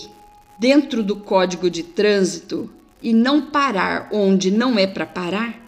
dentro 0.59 1.03
do 1.03 1.17
código 1.17 1.71
de 1.71 1.85
trânsito 1.85 2.69
e 3.01 3.13
não 3.13 3.41
parar 3.43 4.09
onde 4.13 4.51
não 4.51 4.79
é 4.79 4.87
para 4.87 5.07
parar, 5.07 5.59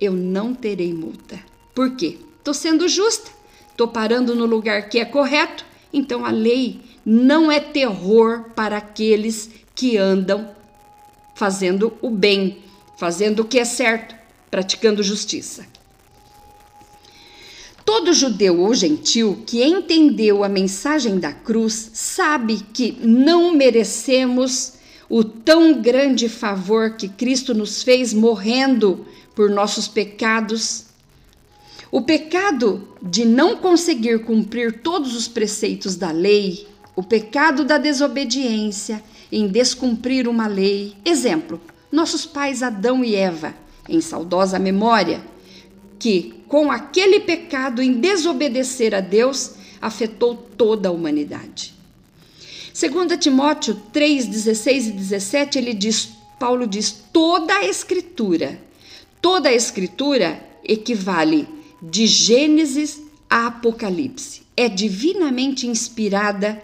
eu 0.00 0.12
não 0.12 0.52
terei 0.54 0.92
multa. 0.92 1.38
Por 1.74 1.96
quê? 1.96 2.18
Estou 2.38 2.52
sendo 2.52 2.88
justa, 2.88 3.30
estou 3.70 3.88
parando 3.88 4.34
no 4.34 4.44
lugar 4.44 4.88
que 4.88 4.98
é 4.98 5.04
correto, 5.04 5.64
então 5.92 6.24
a 6.24 6.30
lei 6.30 6.80
não 7.04 7.50
é 7.50 7.60
terror 7.60 8.46
para 8.54 8.76
aqueles 8.76 9.50
que 9.74 9.96
andam 9.96 10.50
fazendo 11.34 11.92
o 12.00 12.10
bem, 12.10 12.58
fazendo 12.96 13.40
o 13.40 13.44
que 13.44 13.58
é 13.58 13.64
certo, 13.64 14.14
praticando 14.50 15.02
justiça. 15.02 15.66
Todo 17.84 18.12
judeu 18.12 18.60
ou 18.60 18.74
gentil 18.74 19.42
que 19.46 19.62
entendeu 19.62 20.44
a 20.44 20.48
mensagem 20.48 21.18
da 21.18 21.32
cruz 21.32 21.90
sabe 21.94 22.60
que 22.72 22.96
não 23.00 23.54
merecemos 23.54 24.74
o 25.08 25.24
tão 25.24 25.82
grande 25.82 26.28
favor 26.28 26.96
que 26.96 27.08
Cristo 27.08 27.52
nos 27.52 27.82
fez 27.82 28.14
morrendo 28.14 29.04
por 29.34 29.50
nossos 29.50 29.88
pecados. 29.88 30.86
O 31.90 32.02
pecado 32.02 32.88
de 33.02 33.24
não 33.24 33.56
conseguir 33.56 34.20
cumprir 34.20 34.80
todos 34.80 35.14
os 35.14 35.28
preceitos 35.28 35.96
da 35.96 36.10
lei, 36.10 36.66
o 36.94 37.02
pecado 37.02 37.64
da 37.64 37.78
desobediência 37.78 39.02
em 39.32 39.48
descumprir 39.48 40.28
uma 40.28 40.46
lei. 40.46 40.94
Exemplo: 41.04 41.58
nossos 41.90 42.26
pais 42.26 42.62
Adão 42.62 43.02
e 43.02 43.16
Eva, 43.16 43.54
em 43.88 44.00
saudosa 44.00 44.58
memória, 44.58 45.24
que 45.98 46.34
com 46.46 46.70
aquele 46.70 47.20
pecado 47.20 47.80
em 47.80 47.94
desobedecer 47.94 48.94
a 48.94 49.00
Deus 49.00 49.52
afetou 49.80 50.36
toda 50.36 50.90
a 50.90 50.92
humanidade. 50.92 51.74
Segundo 52.74 53.16
Timóteo 53.16 53.80
3, 53.92 54.26
16 54.26 54.86
e 54.88 54.90
17, 54.92 55.58
ele 55.58 55.74
diz, 55.74 56.10
Paulo 56.38 56.66
diz, 56.66 56.90
toda 57.12 57.54
a 57.54 57.64
escritura, 57.64 58.60
toda 59.20 59.48
a 59.48 59.54
escritura 59.54 60.42
equivale 60.64 61.48
de 61.82 62.06
Gênesis 62.06 63.02
a 63.28 63.46
Apocalipse. 63.46 64.42
É 64.56 64.68
divinamente 64.68 65.66
inspirada 65.66 66.62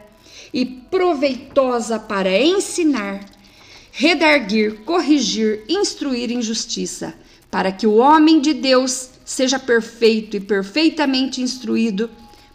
e 0.53 0.65
proveitosa 0.65 1.99
para 1.99 2.41
ensinar, 2.41 3.25
redarguir, 3.93 4.81
corrigir, 4.85 5.65
instruir 5.69 6.31
em 6.31 6.41
justiça, 6.41 7.15
para 7.51 7.73
que 7.73 7.87
o 7.87 7.97
homem 7.97 8.41
de 8.41 8.55
Deus 8.55 9.11
seja 9.25 9.59
perfeito 9.59 10.37
e 10.37 10.41
perfeitamente 10.41 11.43
instruído 11.43 12.11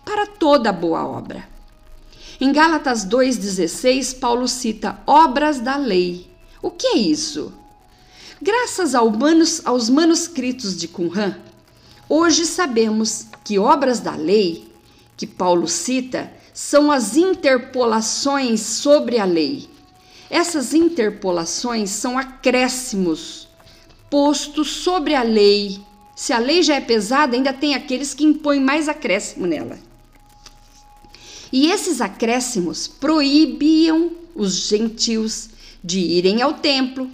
para 0.05 0.25
toda 0.25 0.71
boa 0.71 1.05
obra. 1.05 1.47
Em 2.39 2.51
Gálatas 2.51 3.05
2,16, 3.05 4.19
Paulo 4.19 4.47
cita 4.47 4.99
obras 5.05 5.59
da 5.59 5.77
lei. 5.77 6.27
O 6.61 6.71
que 6.71 6.87
é 6.87 6.97
isso? 6.97 7.53
Graças 8.41 8.95
ao 8.95 9.09
manus, 9.09 9.61
aos 9.63 9.89
manuscritos 9.89 10.75
de 10.75 10.87
Qumran, 10.87 11.35
hoje 12.09 12.45
sabemos 12.45 13.27
que 13.43 13.57
obras 13.57 13.99
da 13.99 14.15
lei, 14.15 14.67
que 15.15 15.25
Paulo 15.25 15.67
cita, 15.67 16.31
são 16.65 16.89
as 16.89 17.17
interpolações 17.17 18.61
sobre 18.61 19.19
a 19.19 19.25
lei. 19.25 19.67
Essas 20.29 20.73
interpolações 20.73 21.89
são 21.89 22.17
acréscimos 22.17 23.49
postos 24.09 24.69
sobre 24.69 25.13
a 25.13 25.23
lei. 25.23 25.81
Se 26.15 26.31
a 26.31 26.39
lei 26.39 26.63
já 26.63 26.75
é 26.75 26.81
pesada, 26.81 27.35
ainda 27.35 27.51
tem 27.51 27.75
aqueles 27.75 28.13
que 28.13 28.23
impõem 28.23 28.61
mais 28.61 28.87
acréscimo 28.87 29.45
nela. 29.45 29.77
E 31.51 31.69
esses 31.69 31.99
acréscimos 31.99 32.87
proibiam 32.87 34.11
os 34.33 34.67
gentios 34.67 35.49
de 35.83 35.99
irem 35.99 36.41
ao 36.41 36.53
templo, 36.53 37.09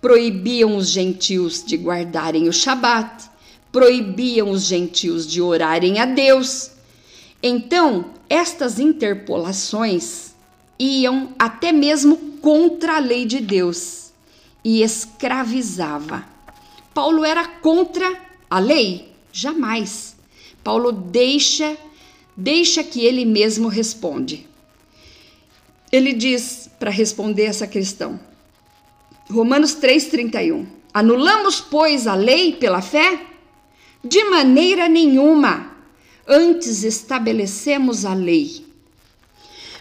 proibiam 0.00 0.76
os 0.76 0.90
gentios 0.90 1.64
de 1.64 1.76
guardarem 1.76 2.48
o 2.50 2.52
Shabat, 2.52 3.30
proibiam 3.72 4.50
os 4.50 4.64
gentios 4.64 5.26
de 5.26 5.40
orarem 5.40 5.98
a 5.98 6.04
Deus. 6.04 6.72
Então, 7.42 8.06
estas 8.28 8.78
interpolações 8.78 10.34
iam 10.78 11.34
até 11.38 11.72
mesmo 11.72 12.16
contra 12.40 12.96
a 12.96 12.98
lei 12.98 13.24
de 13.24 13.40
Deus 13.40 14.12
e 14.64 14.82
escravizava. 14.82 16.24
Paulo 16.92 17.24
era 17.24 17.46
contra 17.46 18.20
a 18.48 18.58
lei? 18.58 19.12
Jamais. 19.32 20.16
Paulo 20.62 20.92
deixa 20.92 21.76
deixa 22.36 22.82
que 22.82 23.04
ele 23.04 23.24
mesmo 23.24 23.68
responde. 23.68 24.46
Ele 25.92 26.12
diz 26.12 26.70
para 26.78 26.90
responder 26.90 27.44
essa 27.44 27.66
questão. 27.66 28.18
Romanos 29.30 29.74
3:31. 29.74 30.66
Anulamos, 30.92 31.60
pois, 31.60 32.06
a 32.06 32.14
lei 32.14 32.52
pela 32.52 32.80
fé? 32.80 33.26
De 34.02 34.24
maneira 34.24 34.88
nenhuma 34.88 35.70
antes 36.30 36.84
estabelecemos 36.84 38.04
a 38.04 38.14
lei. 38.14 38.64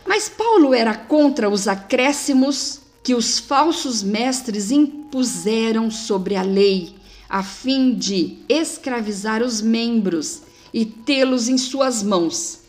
Mas 0.07 0.27
Paulo 0.27 0.73
era 0.73 0.95
contra 0.95 1.47
os 1.47 1.67
acréscimos 1.67 2.81
que 3.03 3.13
os 3.13 3.37
falsos 3.37 4.01
mestres 4.01 4.71
impuseram 4.71 5.91
sobre 5.91 6.35
a 6.35 6.41
lei, 6.41 6.95
a 7.29 7.43
fim 7.43 7.93
de 7.93 8.39
escravizar 8.49 9.43
os 9.43 9.61
membros 9.61 10.41
e 10.73 10.85
tê-los 10.85 11.47
em 11.47 11.57
suas 11.57 12.01
mãos. 12.01 12.59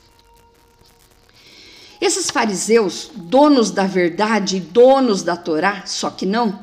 Esses 2.00 2.30
fariseus, 2.30 3.10
donos 3.14 3.70
da 3.70 3.86
verdade 3.86 4.56
e 4.56 4.60
donos 4.60 5.22
da 5.22 5.36
Torá, 5.36 5.84
só 5.86 6.10
que 6.10 6.26
não, 6.26 6.62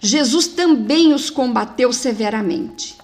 Jesus 0.00 0.48
também 0.48 1.12
os 1.12 1.30
combateu 1.30 1.92
severamente. 1.92 2.97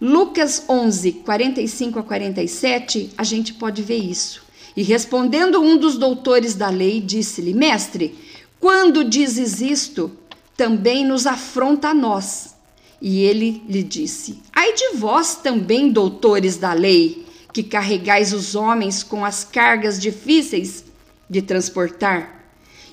Lucas 0.00 0.64
11, 0.66 1.12
45 1.12 1.98
a 1.98 2.02
47, 2.02 3.10
a 3.18 3.22
gente 3.22 3.52
pode 3.52 3.82
ver 3.82 3.98
isso. 3.98 4.42
E 4.74 4.82
respondendo 4.82 5.60
um 5.60 5.76
dos 5.76 5.98
doutores 5.98 6.54
da 6.54 6.70
lei, 6.70 7.02
disse-lhe: 7.02 7.52
Mestre, 7.52 8.18
quando 8.58 9.04
dizes 9.04 9.60
isto, 9.60 10.10
também 10.56 11.04
nos 11.04 11.26
afronta 11.26 11.88
a 11.88 11.94
nós. 11.94 12.54
E 12.98 13.20
ele 13.24 13.62
lhe 13.68 13.82
disse: 13.82 14.38
Ai 14.54 14.72
de 14.72 14.96
vós 14.96 15.34
também, 15.34 15.90
doutores 15.90 16.56
da 16.56 16.72
lei, 16.72 17.26
que 17.52 17.62
carregais 17.62 18.32
os 18.32 18.54
homens 18.54 19.02
com 19.02 19.22
as 19.22 19.44
cargas 19.44 19.98
difíceis 19.98 20.82
de 21.28 21.42
transportar, 21.42 22.46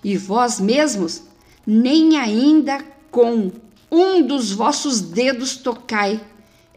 e 0.03 0.17
vós 0.17 0.59
mesmos 0.59 1.23
nem 1.65 2.17
ainda 2.17 2.83
com 3.09 3.49
um 3.89 4.21
dos 4.21 4.51
vossos 4.51 4.99
dedos 4.99 5.55
tocai 5.55 6.19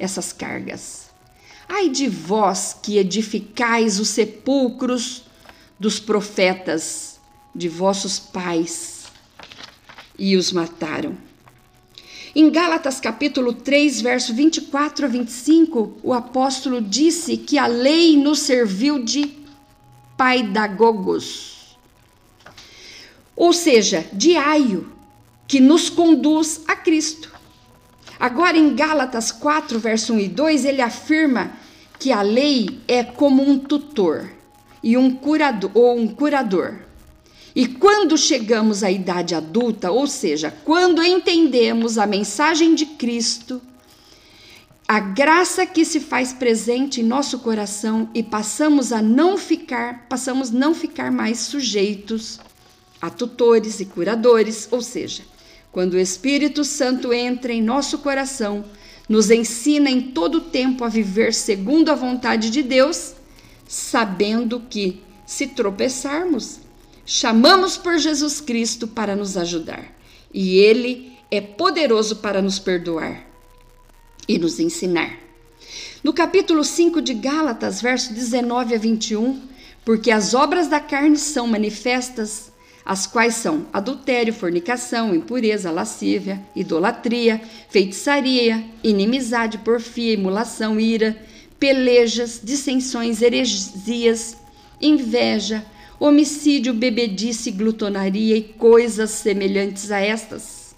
essas 0.00 0.32
cargas. 0.32 1.10
Ai 1.68 1.88
de 1.88 2.08
vós 2.08 2.76
que 2.82 2.98
edificais 2.98 4.00
os 4.00 4.08
sepulcros 4.08 5.24
dos 5.78 6.00
profetas, 6.00 7.20
de 7.54 7.68
vossos 7.68 8.18
pais, 8.18 9.04
e 10.18 10.36
os 10.36 10.50
mataram. 10.50 11.16
Em 12.34 12.50
Gálatas 12.50 13.00
capítulo 13.00 13.52
3, 13.52 14.00
verso 14.00 14.34
24 14.34 15.06
a 15.06 15.08
25, 15.08 15.98
o 16.02 16.12
apóstolo 16.12 16.80
disse 16.80 17.36
que 17.36 17.58
a 17.58 17.66
lei 17.66 18.16
nos 18.16 18.40
serviu 18.40 19.02
de 19.02 19.38
paidagogos, 20.16 21.76
ou 23.34 23.52
seja, 23.52 24.06
de 24.12 24.36
aio, 24.36 24.92
que 25.48 25.58
nos 25.58 25.88
conduz 25.88 26.60
a 26.68 26.76
Cristo. 26.76 27.39
Agora, 28.20 28.58
em 28.58 28.74
Gálatas 28.74 29.32
4, 29.32 29.78
verso 29.78 30.12
1 30.12 30.20
e 30.20 30.28
2, 30.28 30.64
ele 30.66 30.82
afirma 30.82 31.52
que 31.98 32.12
a 32.12 32.20
lei 32.20 32.78
é 32.86 33.02
como 33.02 33.42
um 33.42 33.58
tutor 33.58 34.30
e 34.82 34.94
um 34.94 35.10
curador, 35.10 35.70
ou 35.72 35.98
um 35.98 36.06
curador. 36.06 36.80
E 37.56 37.66
quando 37.66 38.18
chegamos 38.18 38.84
à 38.84 38.90
idade 38.90 39.34
adulta, 39.34 39.90
ou 39.90 40.06
seja, 40.06 40.54
quando 40.64 41.02
entendemos 41.02 41.96
a 41.96 42.06
mensagem 42.06 42.74
de 42.74 42.84
Cristo, 42.84 43.60
a 44.86 45.00
graça 45.00 45.64
que 45.64 45.84
se 45.84 45.98
faz 45.98 46.30
presente 46.30 47.00
em 47.00 47.04
nosso 47.04 47.38
coração 47.38 48.10
e 48.12 48.22
passamos 48.22 48.92
a 48.92 49.00
não 49.00 49.38
ficar, 49.38 50.06
passamos 50.10 50.50
não 50.50 50.74
ficar 50.74 51.10
mais 51.10 51.38
sujeitos 51.38 52.38
a 53.00 53.08
tutores 53.08 53.80
e 53.80 53.86
curadores, 53.86 54.68
ou 54.70 54.82
seja, 54.82 55.22
quando 55.72 55.94
o 55.94 55.98
Espírito 55.98 56.64
Santo 56.64 57.12
entra 57.12 57.52
em 57.52 57.62
nosso 57.62 57.98
coração, 57.98 58.64
nos 59.08 59.30
ensina 59.30 59.90
em 59.90 60.00
todo 60.00 60.36
o 60.36 60.40
tempo 60.40 60.84
a 60.84 60.88
viver 60.88 61.32
segundo 61.32 61.90
a 61.90 61.94
vontade 61.94 62.50
de 62.50 62.62
Deus, 62.62 63.14
sabendo 63.66 64.60
que, 64.68 65.00
se 65.26 65.48
tropeçarmos, 65.48 66.58
chamamos 67.06 67.76
por 67.76 67.98
Jesus 67.98 68.40
Cristo 68.40 68.88
para 68.88 69.14
nos 69.14 69.36
ajudar. 69.36 69.96
E 70.32 70.58
Ele 70.58 71.12
é 71.30 71.40
poderoso 71.40 72.16
para 72.16 72.42
nos 72.42 72.58
perdoar 72.58 73.26
e 74.26 74.38
nos 74.38 74.58
ensinar. 74.58 75.18
No 76.02 76.12
capítulo 76.12 76.64
5 76.64 77.00
de 77.00 77.14
Gálatas, 77.14 77.80
verso 77.80 78.12
19 78.12 78.74
a 78.74 78.78
21, 78.78 79.40
porque 79.84 80.10
as 80.10 80.34
obras 80.34 80.66
da 80.66 80.80
carne 80.80 81.16
são 81.16 81.46
manifestas 81.46 82.49
as 82.84 83.06
quais 83.06 83.34
são 83.34 83.66
adultério, 83.72 84.32
fornicação, 84.32 85.14
impureza, 85.14 85.70
lascívia, 85.70 86.40
idolatria, 86.56 87.40
feitiçaria, 87.68 88.64
inimizade, 88.82 89.58
porfia, 89.58 90.14
emulação, 90.14 90.80
ira, 90.80 91.16
pelejas, 91.58 92.40
dissensões, 92.42 93.20
heresias, 93.20 94.36
inveja, 94.80 95.64
homicídio, 95.98 96.72
bebedice, 96.72 97.50
glutonaria 97.50 98.36
e 98.36 98.42
coisas 98.42 99.10
semelhantes 99.10 99.90
a 99.90 100.00
estas, 100.00 100.74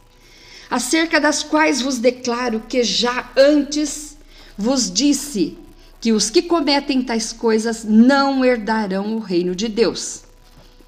acerca 0.68 1.20
das 1.20 1.44
quais 1.44 1.80
vos 1.80 1.98
declaro 1.98 2.64
que 2.68 2.82
já 2.82 3.30
antes 3.36 4.16
vos 4.58 4.90
disse 4.90 5.56
que 6.00 6.12
os 6.12 6.28
que 6.28 6.42
cometem 6.42 7.00
tais 7.00 7.32
coisas 7.32 7.84
não 7.84 8.44
herdarão 8.44 9.16
o 9.16 9.20
reino 9.20 9.54
de 9.54 9.68
Deus. 9.68 10.24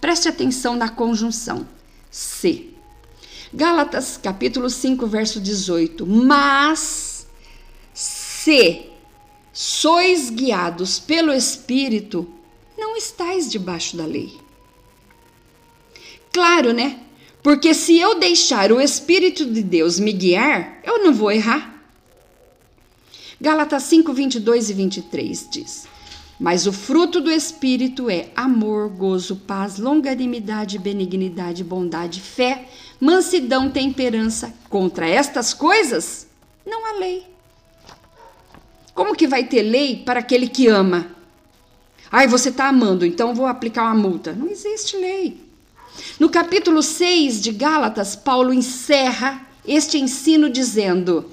Preste 0.05 0.29
atenção 0.29 0.77
na 0.77 0.91
conjunção 0.91 1.67
se. 2.11 2.75
Gálatas 3.55 4.19
capítulo 4.23 4.69
5, 4.69 5.07
verso 5.07 5.41
18. 5.41 6.07
Mas 6.07 7.27
se 7.95 8.83
sois 9.51 10.29
guiados 10.29 10.99
pelo 10.99 11.33
Espírito, 11.33 12.29
não 12.77 12.99
estáis 12.99 13.51
debaixo 13.51 13.97
da 13.97 14.05
lei. 14.05 14.39
Claro, 16.31 16.75
né? 16.75 17.01
Porque 17.43 17.73
se 17.73 17.99
eu 17.99 18.19
deixar 18.19 18.73
o 18.73 18.83
Espírito 18.83 19.47
de 19.47 19.63
Deus 19.63 19.99
me 19.99 20.13
guiar, 20.13 20.83
eu 20.85 21.03
não 21.03 21.15
vou 21.15 21.33
errar. 21.33 21.83
Gálatas 23.41 23.85
5, 23.85 24.13
22 24.13 24.69
e 24.69 24.75
23 24.75 25.49
diz: 25.51 25.94
mas 26.39 26.67
o 26.67 26.73
fruto 26.73 27.21
do 27.21 27.31
Espírito 27.31 28.11
é 28.11 28.29
amor, 28.35 28.89
gozo, 28.89 29.37
paz, 29.37 29.79
longanimidade, 29.79 30.79
benignidade, 30.79 31.63
bondade, 31.63 32.21
fé, 32.21 32.69
mansidão, 33.01 33.71
temperança. 33.71 34.53
Contra 34.69 35.09
estas 35.09 35.55
coisas, 35.55 36.27
não 36.67 36.87
há 36.87 36.99
lei. 36.99 37.27
Como 38.95 39.15
que 39.15 39.27
vai 39.27 39.45
ter 39.45 39.63
lei 39.63 40.03
para 40.05 40.21
aquele 40.21 40.49
que 40.49 40.67
ama? 40.67 41.07
Ai, 42.11 42.29
você 42.29 42.49
está 42.49 42.69
amando, 42.69 43.05
então 43.05 43.35
vou 43.35 43.47
aplicar 43.47 43.85
uma 43.85 43.95
multa. 43.95 44.33
Não 44.33 44.49
existe 44.49 44.97
lei. 44.97 45.41
No 46.19 46.29
capítulo 46.29 46.83
6 46.83 47.41
de 47.41 47.53
Gálatas, 47.53 48.17
Paulo 48.17 48.53
encerra 48.53 49.41
este 49.67 49.99
ensino 49.99 50.51
dizendo, 50.51 51.31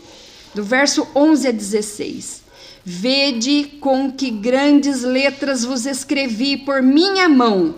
do 0.54 0.64
verso 0.64 1.08
11 1.16 1.48
a 1.48 1.52
16: 1.52 2.41
Vede 2.84 3.78
com 3.80 4.12
que 4.12 4.32
grandes 4.32 5.04
letras 5.04 5.64
vos 5.64 5.86
escrevi 5.86 6.58
por 6.58 6.82
minha 6.82 7.30
mão, 7.30 7.76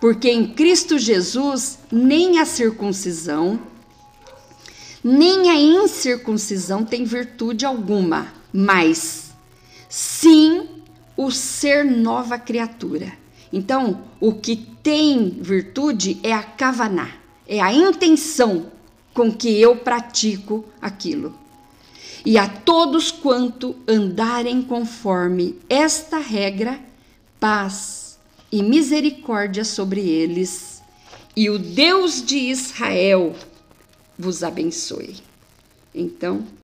porque 0.00 0.30
em 0.30 0.46
Cristo 0.46 0.98
Jesus 0.98 1.78
nem 1.92 2.38
a 2.38 2.46
circuncisão, 2.46 3.60
nem 5.02 5.50
a 5.50 5.54
incircuncisão 5.56 6.86
tem 6.86 7.04
virtude 7.04 7.66
alguma, 7.66 8.32
mas 8.50 9.32
sim 9.90 10.68
o 11.14 11.30
ser 11.30 11.84
nova 11.84 12.38
criatura. 12.38 13.12
Então, 13.52 14.04
o 14.18 14.32
que 14.32 14.56
tem 14.82 15.36
virtude 15.38 16.18
é 16.22 16.32
a 16.32 16.42
kavaná, 16.42 17.10
é 17.46 17.60
a 17.60 17.74
intenção 17.74 18.72
com 19.12 19.30
que 19.30 19.60
eu 19.60 19.76
pratico 19.76 20.64
aquilo 20.80 21.43
e 22.24 22.38
a 22.38 22.48
todos 22.48 23.10
quanto 23.10 23.76
andarem 23.86 24.62
conforme 24.62 25.58
esta 25.68 26.18
regra, 26.18 26.80
paz 27.38 28.18
e 28.50 28.62
misericórdia 28.62 29.64
sobre 29.64 30.00
eles, 30.00 30.82
e 31.36 31.50
o 31.50 31.58
Deus 31.58 32.24
de 32.24 32.38
Israel 32.38 33.34
vos 34.18 34.42
abençoe. 34.42 35.16
Então, 35.94 36.46